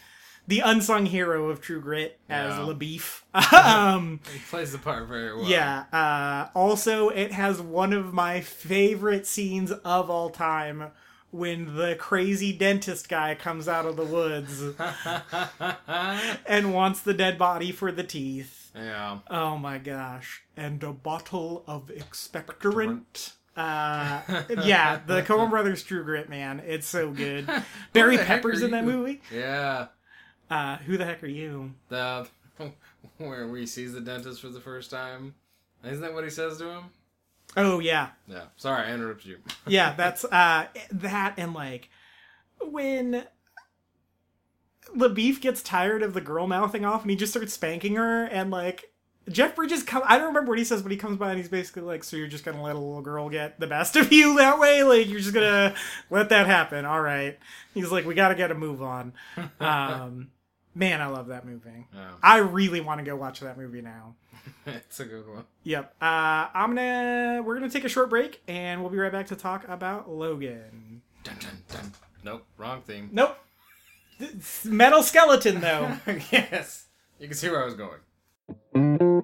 [0.47, 2.65] the unsung hero of True Grit as Yeah.
[2.65, 3.23] LaBoeuf.
[3.65, 5.45] um, He plays the part very well.
[5.47, 5.85] yeah.
[5.93, 10.91] Uh, also, it has one of my favorite scenes of all time
[11.31, 14.63] when the crazy dentist guy comes out of the woods
[16.47, 18.71] and wants the dead body for the teeth.
[18.75, 19.19] yeah.
[19.31, 20.43] Oh my gosh.
[20.57, 23.33] And a bottle of expectorant.
[23.57, 24.21] Uh,
[24.65, 26.63] yeah, the Coen Brothers True Grit, man.
[26.67, 27.49] It's so good.
[27.93, 28.91] Barry Pepper's in that you?
[28.91, 29.21] movie.
[29.33, 29.87] Yeah.
[30.53, 31.73] Uh, who the heck are you?
[31.89, 32.29] The
[33.17, 35.35] where he sees the dentist for the first time.
[35.83, 36.85] Isn't that what he says to him?
[37.57, 38.11] Oh, yeah.
[38.27, 38.45] Yeah.
[38.57, 39.39] Sorry, I interrupted you.
[39.67, 41.89] yeah, that's uh that and like
[42.61, 43.25] when
[44.95, 48.51] LaBoeuf gets tired of the girl mouthing off and he just starts spanking her and
[48.51, 48.93] like
[49.31, 51.49] Jeff Bridges come I don't remember what he says, but he comes by and he's
[51.49, 54.37] basically like, So you're just gonna let a little girl get the best of you
[54.37, 54.83] that way?
[54.83, 55.75] Like you're just gonna
[56.11, 56.85] let that happen.
[56.85, 57.39] All right.
[57.73, 59.15] He's like, We gotta get a move on.
[59.59, 60.29] Um
[60.75, 61.87] Man, I love that movie.
[61.95, 62.13] Yeah.
[62.23, 64.15] I really want to go watch that movie now.
[64.67, 65.45] it's a good one.
[65.65, 65.95] Yep.
[66.01, 69.37] Uh, I'm gonna we're gonna take a short break and we'll be right back to
[69.37, 71.03] talk about Logan.
[71.25, 71.93] Dun, dun, dun.
[72.25, 73.11] Nope, wrong theme.
[73.13, 73.37] Nope.
[74.19, 75.97] It's Metal skeleton though.
[76.31, 76.87] yes.
[77.19, 79.23] You can see where I was going.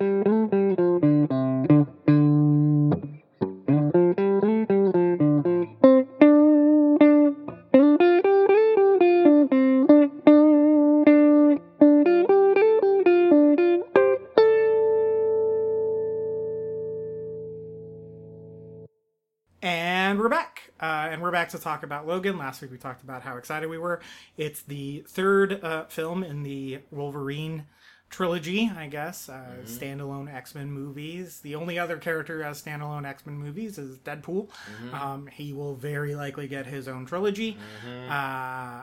[21.48, 22.36] Back to talk about Logan.
[22.36, 24.00] Last week we talked about how excited we were.
[24.36, 27.64] It's the third uh, film in the Wolverine
[28.10, 29.30] trilogy, I guess.
[29.30, 31.40] Uh, Standalone X Men movies.
[31.40, 34.50] The only other character as standalone X Men movies is Deadpool.
[34.92, 37.56] Um, he will very likely get his own trilogy.
[38.10, 38.82] Uh,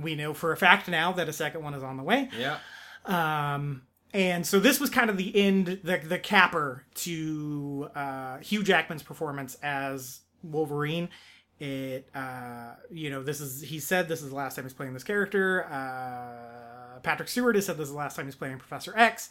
[0.00, 2.28] we know for a fact now that a second one is on the way.
[2.38, 2.58] Yeah.
[3.06, 3.82] Um,
[4.14, 9.02] and so this was kind of the end, the the capper to uh, Hugh Jackman's
[9.02, 11.08] performance as Wolverine.
[11.58, 14.92] It, uh, you know, this is he said this is the last time he's playing
[14.92, 15.64] this character.
[15.64, 19.30] Uh, Patrick Stewart has said this is the last time he's playing Professor X.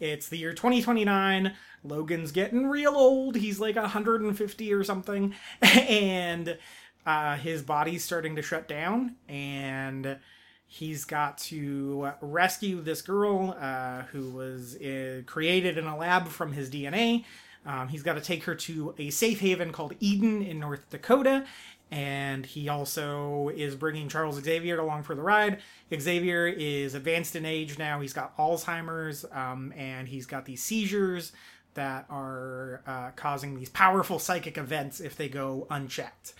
[0.00, 1.54] It's the year 2029.
[1.84, 3.36] Logan's getting real old.
[3.36, 6.58] He's like 150 or something, and
[7.04, 10.18] uh, his body's starting to shut down, and
[10.66, 16.52] he's got to rescue this girl uh, who was uh, created in a lab from
[16.52, 17.24] his DNA.
[17.66, 21.44] Um, he's got to take her to a safe haven called Eden in North Dakota.
[21.90, 25.60] And he also is bringing Charles Xavier along for the ride.
[25.96, 28.00] Xavier is advanced in age now.
[28.00, 31.32] He's got Alzheimer's um, and he's got these seizures
[31.74, 36.34] that are uh, causing these powerful psychic events if they go unchecked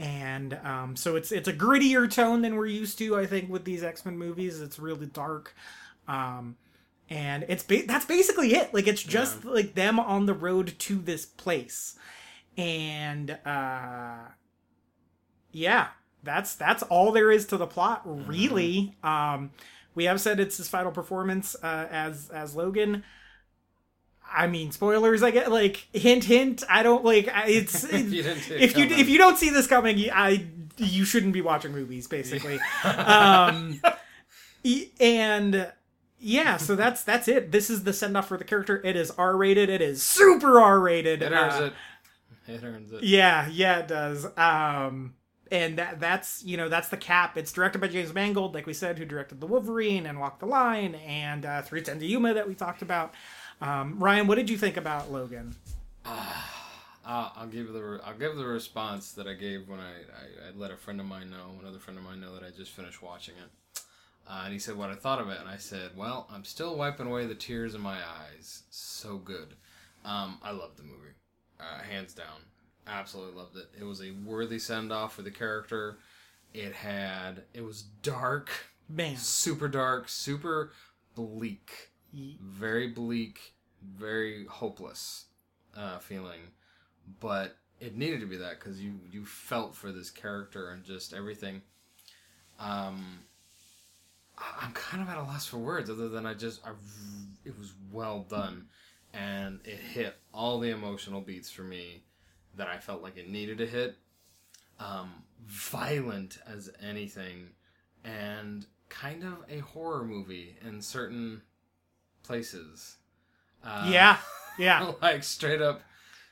[0.00, 3.18] and um, so it's it's a grittier tone than we're used to.
[3.18, 5.54] I think with these X Men movies, it's really dark,
[6.08, 6.56] um,
[7.10, 8.72] and it's ba- that's basically it.
[8.72, 11.98] Like it's just like them on the road to this place,
[12.56, 14.18] and uh,
[15.52, 15.88] yeah,
[16.22, 18.94] that's that's all there is to the plot, really.
[19.02, 19.50] Um,
[19.94, 23.02] we have said it's his final performance uh, as as Logan.
[24.32, 25.24] I mean, spoilers.
[25.24, 26.62] I get like hint, hint.
[26.70, 27.26] I don't like.
[27.28, 29.98] I- It's If you didn't see it if you if you don't see this coming,
[29.98, 30.46] you- I
[30.76, 32.58] you shouldn't be watching movies, basically.
[32.84, 33.80] um,
[34.62, 35.70] e- and
[36.20, 37.50] yeah, so that's that's it.
[37.50, 38.80] This is the send off for the character.
[38.84, 39.68] It is R rated.
[39.70, 41.22] It is super R rated.
[41.22, 41.72] It earns it.
[42.46, 43.02] It earns it.
[43.02, 44.26] Yeah, yeah, it does.
[44.36, 45.14] Um,
[45.50, 47.36] and that that's you know that's the cap.
[47.36, 50.46] It's directed by James Mangold, like we said, who directed The Wolverine and Walk the
[50.46, 53.14] Line and uh, Three Ten to Yuma that we talked about.
[53.60, 55.56] Um, Ryan, what did you think about Logan?
[57.04, 60.48] Uh, I'll give the re- I'll give the response that I gave when I, I,
[60.48, 62.72] I let a friend of mine know, another friend of mine know that I just
[62.72, 63.50] finished watching it.
[64.30, 66.76] Uh, and he said what I thought of it, and I said, "Well, I'm still
[66.76, 68.62] wiping away the tears in my eyes.
[68.70, 69.56] So good.
[70.04, 71.14] Um, I loved the movie,
[71.58, 72.44] uh, hands down.
[72.86, 73.70] Absolutely loved it.
[73.78, 75.98] It was a worthy send off for the character.
[76.54, 78.50] It had it was dark,
[78.88, 80.72] Man, super dark, super
[81.16, 85.24] bleak, very bleak, very hopeless
[85.76, 86.40] uh, feeling.
[87.18, 91.12] But it needed to be that because you you felt for this character and just
[91.12, 91.62] everything.
[92.60, 93.20] Um,
[94.60, 96.70] I'm kind of at a loss for words, other than I just I,
[97.44, 98.66] it was well done,
[99.12, 102.02] and it hit all the emotional beats for me
[102.56, 103.96] that I felt like it needed to hit.
[104.78, 105.10] Um,
[105.46, 107.50] violent as anything,
[108.04, 111.42] and kind of a horror movie in certain
[112.22, 112.96] places.
[113.62, 114.16] Uh, yeah,
[114.58, 115.82] yeah, like straight up,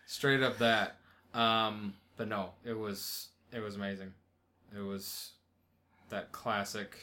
[0.07, 0.97] straight up that.
[1.35, 4.13] Um, but no, it was it was amazing.
[4.77, 5.33] It was
[6.11, 6.97] that classic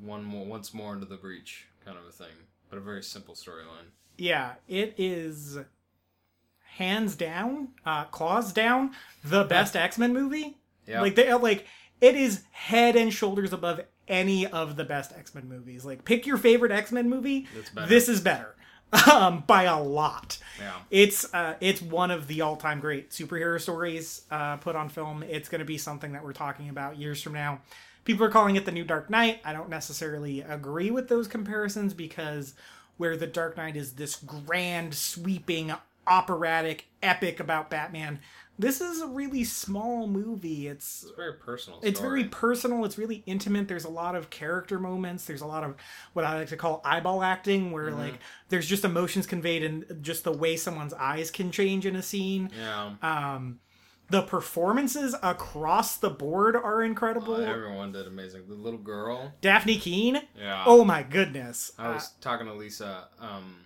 [0.00, 2.34] one more once more into the breach kind of a thing,
[2.68, 3.90] but a very simple storyline.
[4.18, 4.54] yeah.
[4.68, 5.58] It is
[6.76, 8.92] hands down, uh, claws down,
[9.24, 10.58] the best X Men movie.
[10.86, 11.66] Yeah, Like they like
[12.00, 15.84] it is head and shoulders above any of the best X Men movies.
[15.84, 17.46] Like pick your favorite X Men movie.
[17.88, 18.52] This is better.
[19.10, 20.38] Um, by a lot.
[20.60, 24.88] yeah, It's uh, it's one of the all time great superhero stories uh, put on
[24.88, 25.24] film.
[25.24, 27.60] It's going to be something that we're talking about years from now.
[28.06, 29.40] People are calling it the new Dark Knight.
[29.44, 32.54] I don't necessarily agree with those comparisons because
[32.96, 35.74] where the Dark Knight is this grand, sweeping,
[36.06, 38.20] operatic, epic about Batman,
[38.58, 40.66] this is a really small movie.
[40.66, 41.78] It's it's very personal.
[41.82, 42.20] it's story.
[42.22, 42.84] very personal.
[42.86, 43.68] It's really intimate.
[43.68, 45.26] There's a lot of character moments.
[45.26, 45.74] There's a lot of
[46.14, 47.98] what I like to call eyeball acting, where Mm-hmm.
[47.98, 52.02] like there's just emotions conveyed in just the way someone's eyes can change in a
[52.02, 52.50] scene.
[52.58, 52.92] yeah.
[53.02, 53.58] Um,
[54.08, 57.34] the performances across the board are incredible.
[57.34, 58.46] Uh, everyone did amazing.
[58.48, 59.34] The little girl.
[59.42, 60.20] Dafne Keen.
[60.38, 60.62] Yeah.
[60.66, 61.72] Oh my goodness.
[61.78, 63.08] I was Uh, talking to Lisa.
[63.20, 63.56] Um,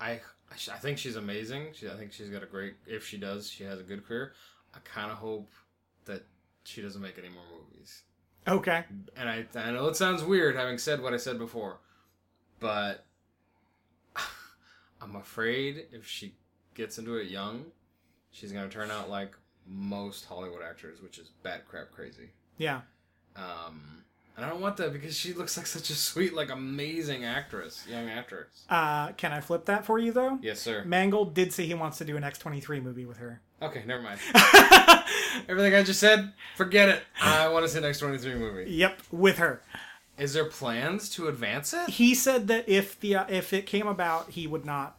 [0.00, 1.68] I I I think she's amazing.
[1.74, 2.74] She, I think she's got a great.
[2.86, 4.32] If she does, she has a good career.
[4.74, 5.50] I kind of hope
[6.06, 6.24] that
[6.64, 8.02] she doesn't make any more movies.
[8.48, 8.84] okay.
[9.16, 11.78] And I I know it sounds weird having said what I said before,
[12.58, 13.04] but
[15.00, 16.34] I'm afraid if she
[16.74, 17.66] gets into it young,
[18.30, 22.30] she's gonna turn out like most Hollywood actors, which is bat crap crazy.
[22.58, 22.80] Yeah.
[23.36, 24.04] Um,
[24.36, 27.84] and I don't want that because she looks like such a sweet, like amazing actress,
[27.88, 28.64] young actress.
[28.68, 30.38] Uh, can I flip that for you though?
[30.40, 30.82] Yes, sir.
[30.84, 33.40] Mangold did say he wants to do an X23 movie with her.
[33.60, 34.18] Okay, never mind.
[35.48, 37.02] Everything I just said, forget it.
[37.20, 38.70] I want to see the next 23 movie.
[38.70, 39.62] Yep, with her.
[40.18, 41.90] Is there plans to advance it?
[41.90, 44.96] He said that if the uh, if it came about, he would not.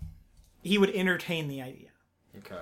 [0.63, 1.89] He would entertain the idea.
[2.37, 2.61] Okay.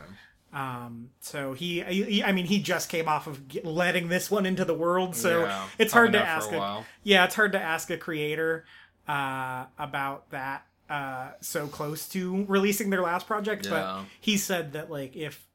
[0.52, 4.66] Um, so he, he, I mean, he just came off of letting this one into
[4.66, 6.52] the world, so Yeah, it's hard to ask.
[6.52, 8.66] a A, yeah, it's hard to ask a creator
[9.08, 13.66] uh, about that uh, so close to releasing their last project.
[13.66, 13.72] Yeah.
[13.72, 15.46] But he said that like if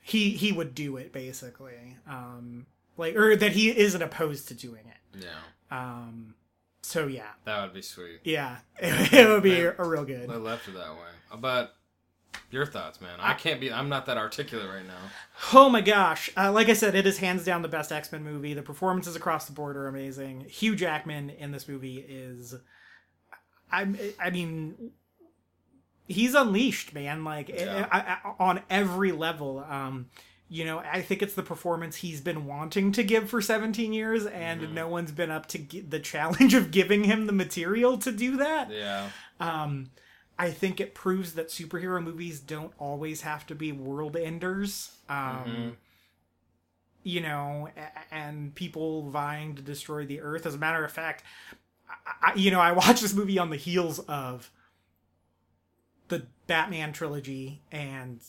[0.00, 4.82] he he would do it basically, um, like or that he isn't opposed to doing
[4.86, 5.24] it.
[5.24, 5.30] Yeah.
[5.70, 6.34] Um,
[6.82, 8.20] so yeah, That would be sweet.
[8.24, 10.28] yeah, it, would be a real good.
[10.28, 11.38] They left it that way.
[11.38, 11.74] But
[12.50, 13.18] your thoughts, man.
[13.20, 13.72] I can't be.
[13.72, 15.10] I'm not that articulate right now.
[15.52, 16.30] Oh my gosh!
[16.36, 18.54] Uh, like I said, it is hands down the best X Men movie.
[18.54, 20.46] The performances across the board are amazing.
[20.48, 22.54] Hugh Jackman in this movie is,
[23.70, 23.86] I,
[24.20, 24.92] I mean,
[26.06, 27.24] he's unleashed, man.
[27.24, 27.86] Like Yeah.
[27.90, 29.64] I, I, on every level.
[29.68, 30.06] Um,
[30.50, 34.24] you know, I think it's the performance he's been wanting to give for 17 years,
[34.24, 38.38] and no one's been up to the challenge of giving him the material to do
[38.38, 38.70] that.
[38.70, 39.10] Yeah.
[39.40, 39.90] Um,
[40.38, 44.96] I think it proves that superhero movies don't always have to be world enders.
[45.08, 45.76] Um, Mhm.
[47.02, 47.70] You know,
[48.10, 50.44] and people vying to destroy the Earth.
[50.46, 51.22] As a matter of fact,
[52.22, 54.50] I, you know, I watched this movie on the heels of
[56.08, 58.20] the Batman trilogy and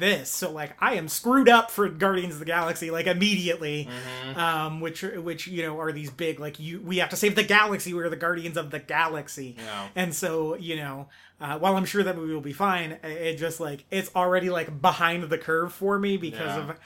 [0.00, 3.88] this, so like I am screwed up for Guardians of the Galaxy like immediately
[4.34, 7.42] um, which which you know are these big like you we have to save the
[7.44, 7.94] galaxy.
[7.94, 9.88] We're the guardians of the galaxy, Yeah.
[9.94, 11.08] and so you know
[11.40, 14.80] uh, while I'm sure that movie will be fine, it- just like it's already like
[14.82, 16.70] behind the curve for me because Yeah.
[16.70, 16.76] of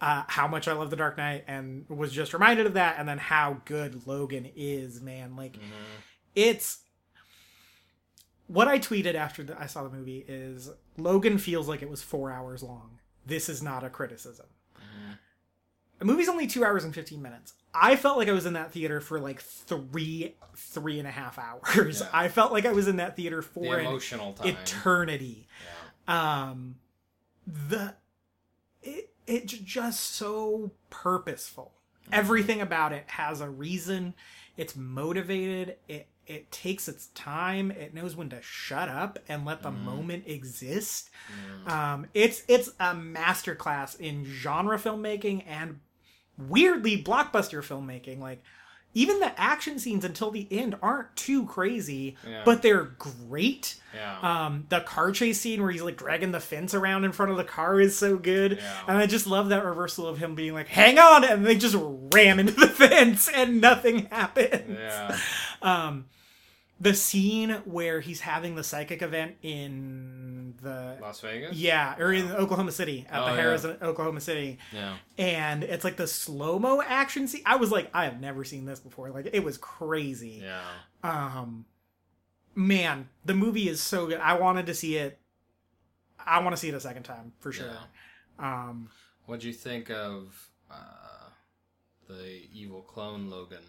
[0.00, 3.08] uh, how much I love the Dark Knight and was just reminded of that, and
[3.08, 5.34] then how good Logan is, man.
[5.36, 5.56] Like
[6.34, 6.78] it's
[8.48, 12.02] what I tweeted after the, I saw the movie is Logan feels like it was
[12.02, 12.98] four hours long.
[13.24, 14.46] This is not a criticism.
[15.98, 17.54] The movie's only two hours and 15 minutes.
[17.74, 21.38] I felt like I was in that theater for like three, three and a half
[21.38, 22.00] hours.
[22.00, 22.08] Yeah.
[22.12, 24.46] I felt like I was in that theater The for an emotional time.
[24.48, 25.48] eternity.
[26.08, 26.42] yeah.
[26.50, 26.76] Um,
[27.46, 27.94] the
[28.82, 31.72] it it's just so purposeful.
[32.12, 34.14] Everything about it has a reason.
[34.56, 35.76] It's motivated.
[35.88, 37.70] It it takes its time.
[37.70, 41.10] It knows when to shut up and let the moment exist.
[41.66, 45.80] Um, it's it's a masterclass in genre filmmaking and
[46.36, 48.20] weirdly blockbuster filmmaking.
[48.20, 48.42] Like
[48.94, 52.42] even the action scenes until the end aren't too crazy, Yeah.
[52.44, 53.76] but they're great.
[53.94, 54.18] Yeah.
[54.46, 57.36] Um, the car chase scene where he's like dragging the fence around in front of
[57.36, 58.82] the car is so good, Yeah.
[58.88, 61.76] and I just love that reversal of him being like, "Hang on," and they just
[61.78, 64.78] ram into the fence and nothing happens.
[64.78, 65.18] yeah.
[65.60, 66.06] Um,
[66.80, 71.56] the scene where he's having the psychic event in the Las Vegas.
[71.56, 73.36] yeah, or in Oklahoma City at Oh, the yeah.
[73.40, 74.96] Harris in Oklahoma City, Yeah.
[75.16, 77.42] and it's like the slow mo action scene.
[77.44, 79.10] I was like, I have never seen this before.
[79.10, 80.62] Like it was crazy Yeah.
[81.02, 81.64] um
[82.54, 85.20] man the movie is so good i wanted to see it
[86.26, 87.70] i want to see it a second time for sure
[88.40, 88.88] um
[89.26, 91.28] what do you think of uh,
[92.08, 93.62] the evil clone Logan?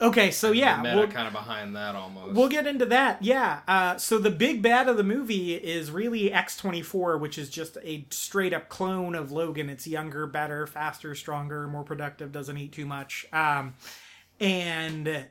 [0.00, 2.34] Okay so yeah we'll, kind of behind that almost.
[2.34, 3.22] we'll get into that.
[3.22, 7.78] Yeah uh so the big bad of the movie is really x24 which is just
[7.82, 9.70] a straight up clone of logan.
[9.70, 13.26] It's younger better faster stronger more productive doesn't eat too much.
[13.32, 13.74] Um
[14.38, 15.26] and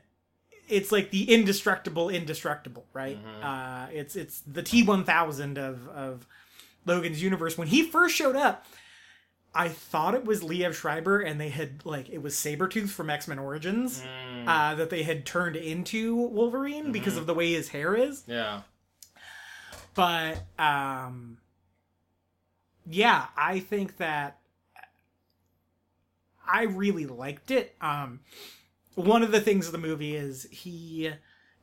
[0.68, 3.18] it's like the indestructible indestructible right?
[3.42, 6.26] Uh it's it's the t1000 of of
[6.84, 7.56] logan's universe.
[7.56, 8.66] When he first showed up
[9.54, 13.38] i thought it was liev schreiber and they had like it was sabretooth from x-men
[13.38, 14.02] origins.
[14.02, 18.22] Mm, uh that they had turned into wolverine because of the way his hair is.
[18.26, 18.62] Yeah.
[19.94, 21.38] but um
[22.88, 24.38] yeah i think that
[26.48, 27.74] i really liked it.
[27.80, 28.20] Um
[28.94, 31.10] one of the things of the movie is he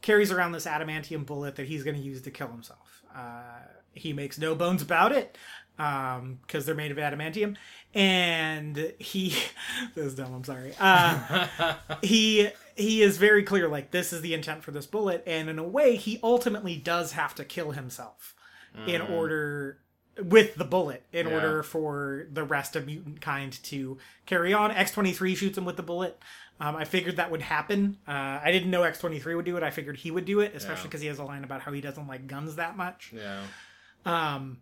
[0.01, 3.01] carries around this adamantium bullet that he's going to use to kill himself.
[3.16, 3.60] Uh
[3.93, 5.38] he makes no bones about it
[5.80, 7.55] um because they're made of adamantium.
[7.93, 9.30] And he
[9.95, 10.74] this is dumb i'm sorry.
[10.80, 15.49] Uh he he is very clear like this is the intent for this bullet and
[15.49, 18.36] in a way he ultimately does have to kill himself
[18.88, 19.78] in order
[20.24, 21.34] with the bullet in Yeah.
[21.34, 25.84] order for the rest of mutant kind to carry on x23 shoots him with the
[25.84, 26.19] bullet
[26.59, 29.69] um, i figured that would happen uh, i didn't know x23 would do it i
[29.69, 30.88] figured he would do it especially Yeah.
[30.88, 33.43] because he has a line about how he doesn't like guns that much yeah.
[34.05, 34.57] um,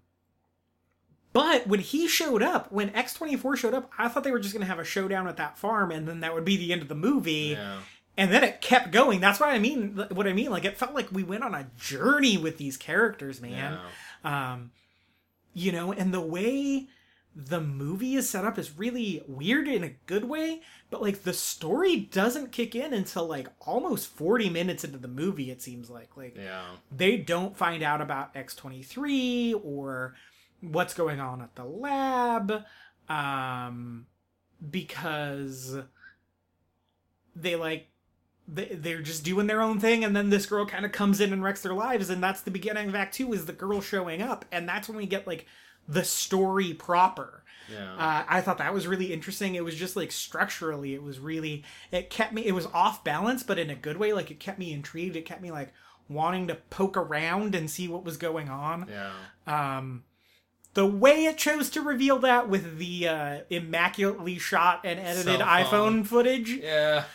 [1.33, 4.65] but when he showed up, when X24 showed up, I thought they were just going
[4.65, 6.89] to have a showdown at that farm and then that would be the end of
[6.89, 7.55] the movie.
[7.57, 7.79] Yeah.
[8.21, 9.19] And then it kept going.
[9.19, 9.95] That's what I mean.
[10.11, 13.41] What I mean, like it felt like we went on a journey with these characters,
[13.41, 13.79] man.
[14.23, 14.51] Yeah.
[14.53, 14.71] Um,
[15.55, 16.87] you know, and the way
[17.35, 20.61] the movie is set up is really weird in a good way,
[20.91, 25.49] but like the story doesn't kick in until like almost 40 minutes into the movie
[25.49, 26.15] it seems like.
[26.15, 26.61] Like Yeah.
[26.95, 30.13] they don't find out about X23 or
[30.59, 32.63] what's going on at the lab
[33.09, 34.05] um
[34.69, 35.75] because
[37.35, 37.87] they like
[38.53, 41.31] they, they're just doing their own thing and then this girl kind of comes in
[41.31, 44.21] and wrecks their lives and that's the beginning of act 2 is the girl showing
[44.21, 45.45] up and that's when we get like
[45.87, 47.93] the story proper Yeah.
[47.95, 49.55] uh, I thought that was really interesting.
[49.55, 52.45] It was just like structurally, it was really it kept me.
[52.45, 54.11] It was off balance, but in a good way.
[54.13, 55.15] Like it kept me intrigued.
[55.15, 55.73] It kept me like
[56.09, 58.87] wanting to poke around and see what was going on.
[58.89, 59.13] yeah.
[59.77, 60.03] Um,
[60.73, 66.05] the way it chose to reveal that with the uh, immaculately shot and edited iPhone
[66.05, 67.05] footage Yeah.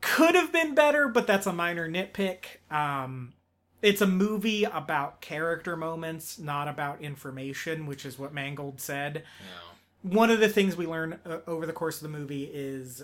[0.00, 2.58] Could have been better, but that's a minor nitpick.
[2.70, 3.34] Um,
[3.82, 10.10] it's a movie about character moments, not about information, which is what Mangold said Yeah.
[10.10, 13.02] one of the things we learn uh, over the course of the movie is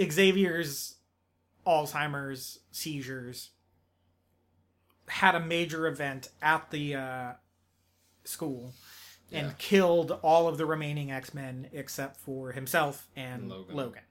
[0.00, 0.96] Xavier's
[1.66, 3.50] Alzheimer's seizures
[5.08, 7.32] had a major event at the uh,
[8.24, 8.74] school
[9.32, 9.52] and Yeah.
[9.58, 13.76] killed all of the remaining X-Men except for himself and Logan.
[13.76, 14.02] Logan.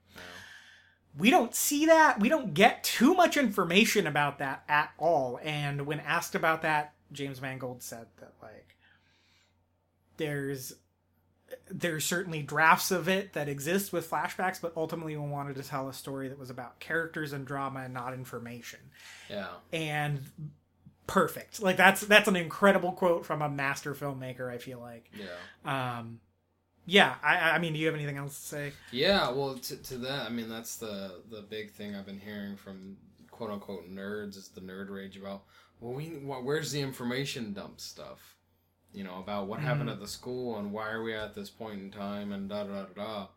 [1.18, 2.20] We don't see that.
[2.20, 5.40] We don't get too much information about that at all.
[5.44, 8.76] And when asked about that, James Mangold said that like
[10.18, 10.74] there's
[11.70, 15.88] there's certainly drafts of it that exist with flashbacks, but ultimately we wanted to tell
[15.88, 18.80] a story that was about characters and drama and not information.
[19.30, 19.48] Yeah.
[19.72, 20.22] And
[21.08, 21.62] perfect.
[21.62, 25.10] Like that's that's an incredible quote from a master filmmaker, I feel like.
[25.18, 25.98] Yeah.
[26.00, 26.20] Um
[26.88, 28.74] yeah, I I mean, do you have anything else to say?
[28.92, 32.56] Yeah, well, to, to that, I mean, that's the the big thing I've been hearing
[32.56, 32.98] from
[33.30, 35.44] quote unquote nerds is the nerd rage about.
[35.80, 38.36] Well, we wh- where's the information dump stuff?
[38.94, 41.80] You know about what happened at the school and why are we at this point
[41.82, 43.28] in time and da da da da.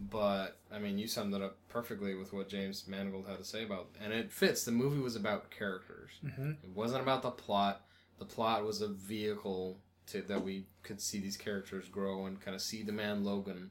[0.00, 3.64] But I mean, you summed it up perfectly with what James Mangold had to say
[3.64, 4.64] about, and it fits.
[4.64, 6.10] The movie was about characters.
[6.24, 6.52] Mhm.
[6.62, 7.84] It wasn't about the plot.
[8.18, 12.54] The plot was a vehicle to that we could see these characters grow and kind
[12.54, 13.70] of see the man Logan,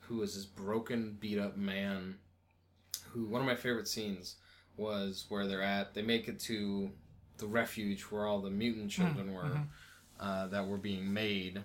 [0.00, 2.16] who is this broken, beat up man.
[3.10, 4.36] Who one of my favorite scenes
[4.76, 5.94] was where they're at.
[5.94, 6.90] They make it to
[7.38, 9.60] the refuge where all the mutant children were
[10.20, 11.62] uh, that were being made.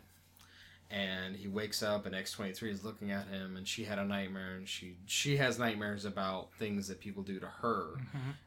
[0.94, 3.98] And he wakes up, and X twenty three is looking at him, and she had
[3.98, 7.96] a nightmare, and she she has nightmares about things that people do to her,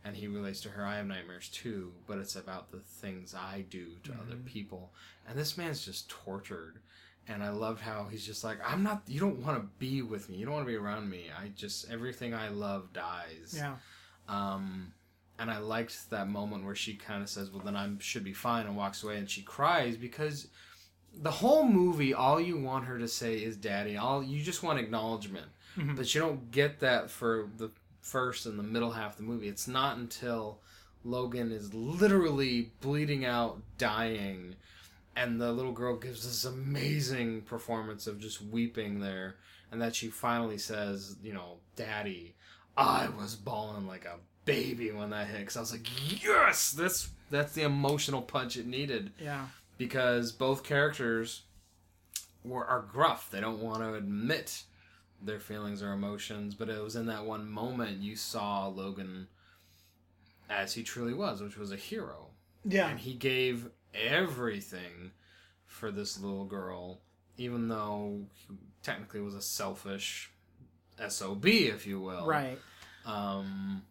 [0.04, 0.86] and he relates to her.
[0.86, 4.92] I have nightmares too, but it's about the things I do to other people,
[5.28, 6.78] and this man's just tortured.
[7.28, 9.02] And I loved how he's just like, I'm not.
[9.08, 10.36] You don't want to be with me.
[10.36, 11.24] You don't want to be around me.
[11.36, 13.56] I just everything I love dies.
[13.56, 13.74] Yeah.
[14.28, 14.92] Um,
[15.40, 18.32] and I liked that moment where she kind of says, "Well, then I should be
[18.32, 20.46] fine," and walks away, and she cries because
[21.20, 24.78] the whole movie, all you want her to say is "Daddy." All you just want
[24.78, 25.46] acknowledgement,
[25.76, 25.94] mm-hmm.
[25.94, 29.48] but you don't get that for the first and the middle half of the movie.
[29.48, 30.60] It's not until
[31.04, 34.56] Logan is literally bleeding out, dying,
[35.16, 39.36] and the little girl gives this amazing performance of just weeping there,
[39.70, 42.34] and that she finally says, "You know, Daddy."
[42.78, 45.88] I was bawling like a baby when that hit because I was like,
[46.22, 49.46] yes, that's that's the emotional punch it needed Yeah.
[49.78, 51.42] Because both characters
[52.44, 53.30] were are gruff.
[53.30, 54.62] They don't want to admit
[55.22, 59.28] their feelings or emotions, but it was in that one moment you saw Logan
[60.48, 62.28] as he truly was, which was a hero,
[62.64, 62.88] Yeah.
[62.88, 65.10] and he gave everything
[65.66, 67.00] for this little girl,
[67.36, 70.30] even though he technically was a selfish
[71.08, 72.26] sob, if you will.
[72.26, 72.58] Right.
[73.04, 73.82] Um,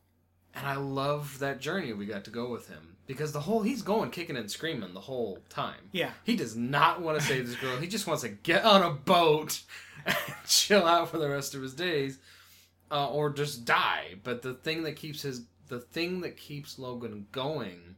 [0.56, 3.82] and I love that journey we got to go with him because the whole he's
[3.82, 5.90] going kicking and screaming the whole time.
[5.92, 6.12] Yeah.
[6.24, 7.78] He does not want to save this girl.
[7.78, 9.62] He just wants to get on a boat
[10.06, 10.16] and
[10.48, 12.18] chill out for the rest of his days,
[12.92, 14.16] uh, or just die.
[14.24, 17.96] But the thing that keeps his the thing that keeps Logan going,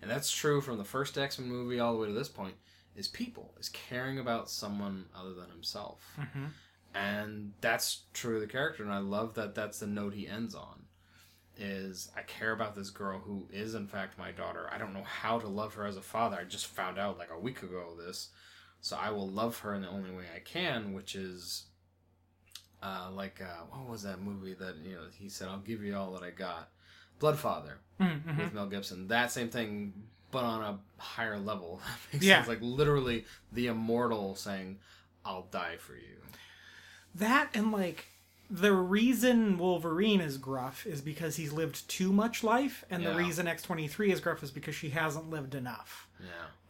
[0.00, 2.54] and that's true from the first X Men movie all the way to this point,
[2.96, 6.50] is people is caring about someone other than himself Mhm.
[6.94, 10.54] and that's true of the character and i love that that's the note he ends
[10.54, 10.81] on
[11.58, 15.04] is i care about this girl who is in fact my daughter i don't know
[15.04, 17.88] how to love her as a father i just found out like a week ago
[18.04, 18.30] this
[18.80, 21.64] so i will love her in the only way i can which is
[22.82, 25.94] uh, like uh, what was that movie that you know he said i'll give you
[25.96, 26.68] all that i got
[27.18, 28.36] Blood Father Mhm.
[28.36, 29.06] with Mel Gibson.
[29.06, 29.92] That same thing,
[30.32, 31.80] but on a higher level.
[32.20, 32.38] Yeah.
[32.38, 32.48] sense.
[32.48, 34.80] Like literally the immortal saying,
[35.24, 36.16] "I'll die for you."
[37.14, 38.06] That and like
[38.50, 43.46] the reason Wolverine is gruff is because he's lived too much life, and the reason
[43.48, 46.08] X twenty three is gruff is because she hasn't lived enough.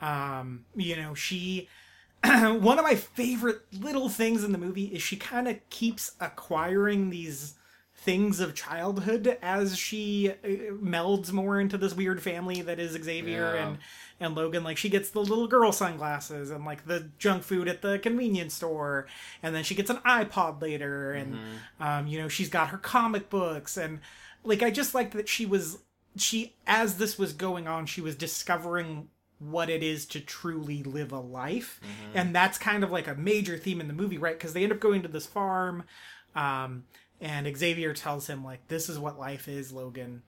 [0.01, 1.69] Yeah, Um, you know, she
[2.25, 7.11] one of my favorite little things in the movie is she kind of keeps acquiring
[7.11, 7.55] these
[8.03, 10.47] things of childhood as she uh,
[10.83, 13.67] melds more into this weird family that is Xavier Yeah.
[13.69, 13.79] and
[14.19, 14.65] and Logan.
[14.65, 18.55] Like she gets the little girl sunglasses and like the junk food at the convenience
[18.55, 19.07] store.
[19.43, 21.39] And then she gets an iPod later and
[21.79, 23.77] um, you know she's got her comic books.
[23.77, 24.01] And
[24.43, 25.79] like I just liked that she was
[26.17, 31.13] she as this was going on she was discovering what it is to truly live
[31.13, 31.81] a life.
[32.15, 34.37] And that's kind of like a major theme in the movie right?
[34.37, 35.85] Because they end up going to this farm
[36.35, 36.85] um,
[37.23, 40.23] and Xavier tells him like this is what life is Logan.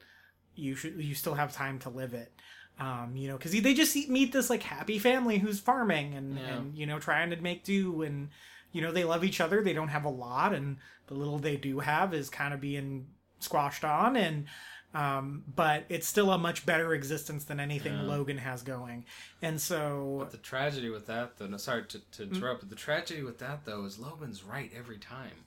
[0.55, 2.32] You should you still have time to live it.
[2.80, 6.57] Um, you know because they just meet this like happy family who's farming and Yeah.
[6.57, 8.03] and you know trying to make do.
[8.03, 8.30] And
[8.72, 9.62] you know they love each other.
[9.62, 10.55] They don't have a lot.
[10.55, 10.78] And
[11.09, 13.07] the little they do have is kind of being
[13.40, 14.16] squashed on.
[14.16, 14.47] And
[14.95, 18.03] um, but it's still a much better existence than anything Yeah.
[18.03, 19.05] Logan has going.
[19.42, 22.76] And so But the tragedy with that, though, no, sorry to, to interrupt, but the
[22.76, 25.47] tragedy with that, though, is Logan's right every time.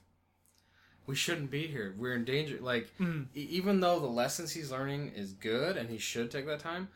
[1.08, 1.94] We shouldn't be here.
[1.96, 2.58] We're in danger.
[2.60, 3.28] Like, Mm.
[3.34, 6.88] e- even though the lessons he's learning is good and he should take that time,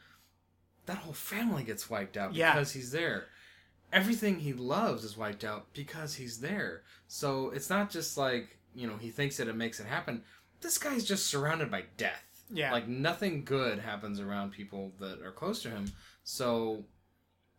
[0.84, 2.52] that whole family gets wiped out Yeah.
[2.52, 3.28] because he's there.
[3.90, 6.82] Everything he loves is wiped out because he's there.
[7.08, 10.24] So it's not just like, you know, he thinks that it makes it happen.
[10.60, 12.44] This guy's just surrounded by death.
[12.50, 12.70] Yeah.
[12.70, 15.90] Like nothing good happens around people that are close to him.
[16.22, 16.84] So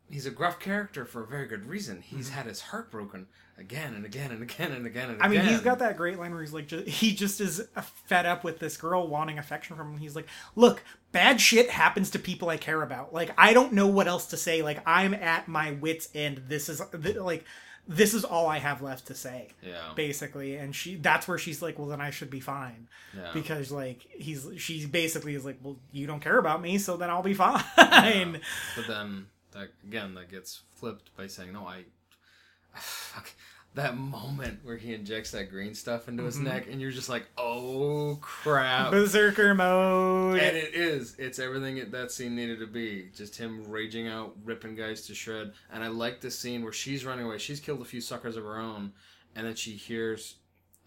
[0.10, 2.02] he's a gruff character for a very good reason.
[2.02, 2.36] He's mm-hmm.
[2.36, 3.28] had his heart broken
[3.58, 5.22] again and again and again and again and again.
[5.22, 7.68] I mean, he's got that great line where he's like, ju- he just is
[8.08, 9.98] fed up with this girl wanting affection from him.
[10.00, 13.14] He's like, look, bad shit happens to people I care about.
[13.14, 14.62] Like, I don't know what else to say.
[14.62, 16.44] Like, I'm at my wits' end.
[16.48, 17.46] This is th- like,
[17.88, 19.92] this is all I have left to say, Yeah.
[19.96, 20.56] basically.
[20.56, 23.32] And she, that's where she's like, well, then I should be fine, Yeah.
[23.34, 27.10] because like he's, she basically is like, well, you don't care about me, so then
[27.10, 27.62] I'll be fine.
[27.76, 31.84] But then that again that gets flipped by saying no I
[32.76, 33.32] fuck
[33.76, 37.26] that moment where he injects that green stuff into his neck and you're just like
[37.40, 38.92] oh crap.
[38.92, 40.40] Berserker mode.
[40.40, 41.16] and it is.
[41.18, 43.10] It's everything it- that scene needed to be.
[43.16, 45.54] Just him raging out ripping guys to shred.
[45.72, 47.40] And I like this scene where she's running away.
[47.40, 48.94] She's killed a few suckers of her own.
[49.36, 50.36] And then she hears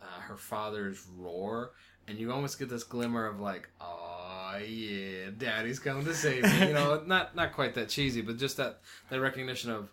[0.00, 1.72] uh, her father's roar.
[2.06, 4.15] And you almost get this glimmer of like oh
[4.58, 8.56] yeah daddy's coming to save me you know not not quite that cheesy but just
[8.56, 8.80] that
[9.10, 9.90] that recognition of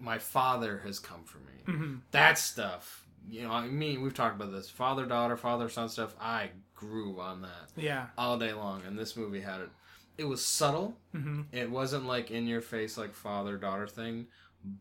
[0.00, 2.00] my father has come for me Mhm.
[2.12, 6.14] that stuff you know i mean we've talked about this father daughter father son stuff
[6.20, 8.06] i grew on that Yeah.
[8.16, 9.70] all day long and this movie had it
[10.16, 14.26] it was subtle hmm it wasn't like in your face like father daughter thing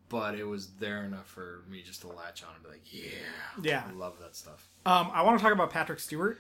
[0.09, 3.09] but it was there enough for me just to latch on and be like yeah
[3.61, 3.83] Yeah.
[3.87, 6.39] i love that stuff Um, I want to talk about Patrick Stewart.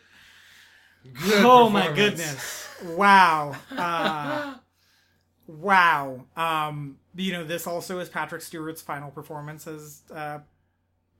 [1.03, 2.67] Good oh my goodness.
[2.83, 3.55] Wow.
[3.75, 4.55] Uh,
[5.47, 6.25] wow.
[6.35, 10.39] Um you know this also is patrick stewart's final performance as uh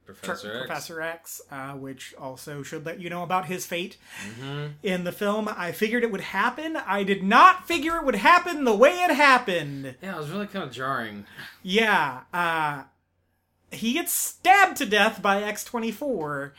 [0.06, 0.66] professor X.
[0.68, 3.98] professor x uh, which also should let you know about his fate
[4.40, 4.74] Mhm.
[4.84, 5.50] in the film.
[5.50, 6.78] I figured it would happen.
[6.78, 9.96] I did not figure it would happen the way it happened.
[10.02, 11.26] Yeah it was really kind of jarring.
[11.64, 12.84] Yeah uh
[13.72, 16.52] he gets stabbed to death by x24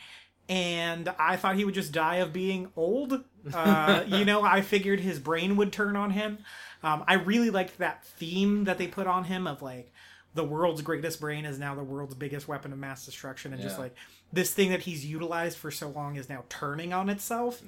[0.49, 3.23] and i thought he would just die of being old.
[3.53, 6.39] Uh, you know i figured his brain would turn on him.
[6.83, 9.93] Um, i really liked that theme that they put on him of like
[10.35, 13.79] the world's greatest brain is now the world's biggest weapon of mass destruction and just
[13.79, 13.95] like
[14.33, 17.61] this thing that he's utilized for so long is now turning on itself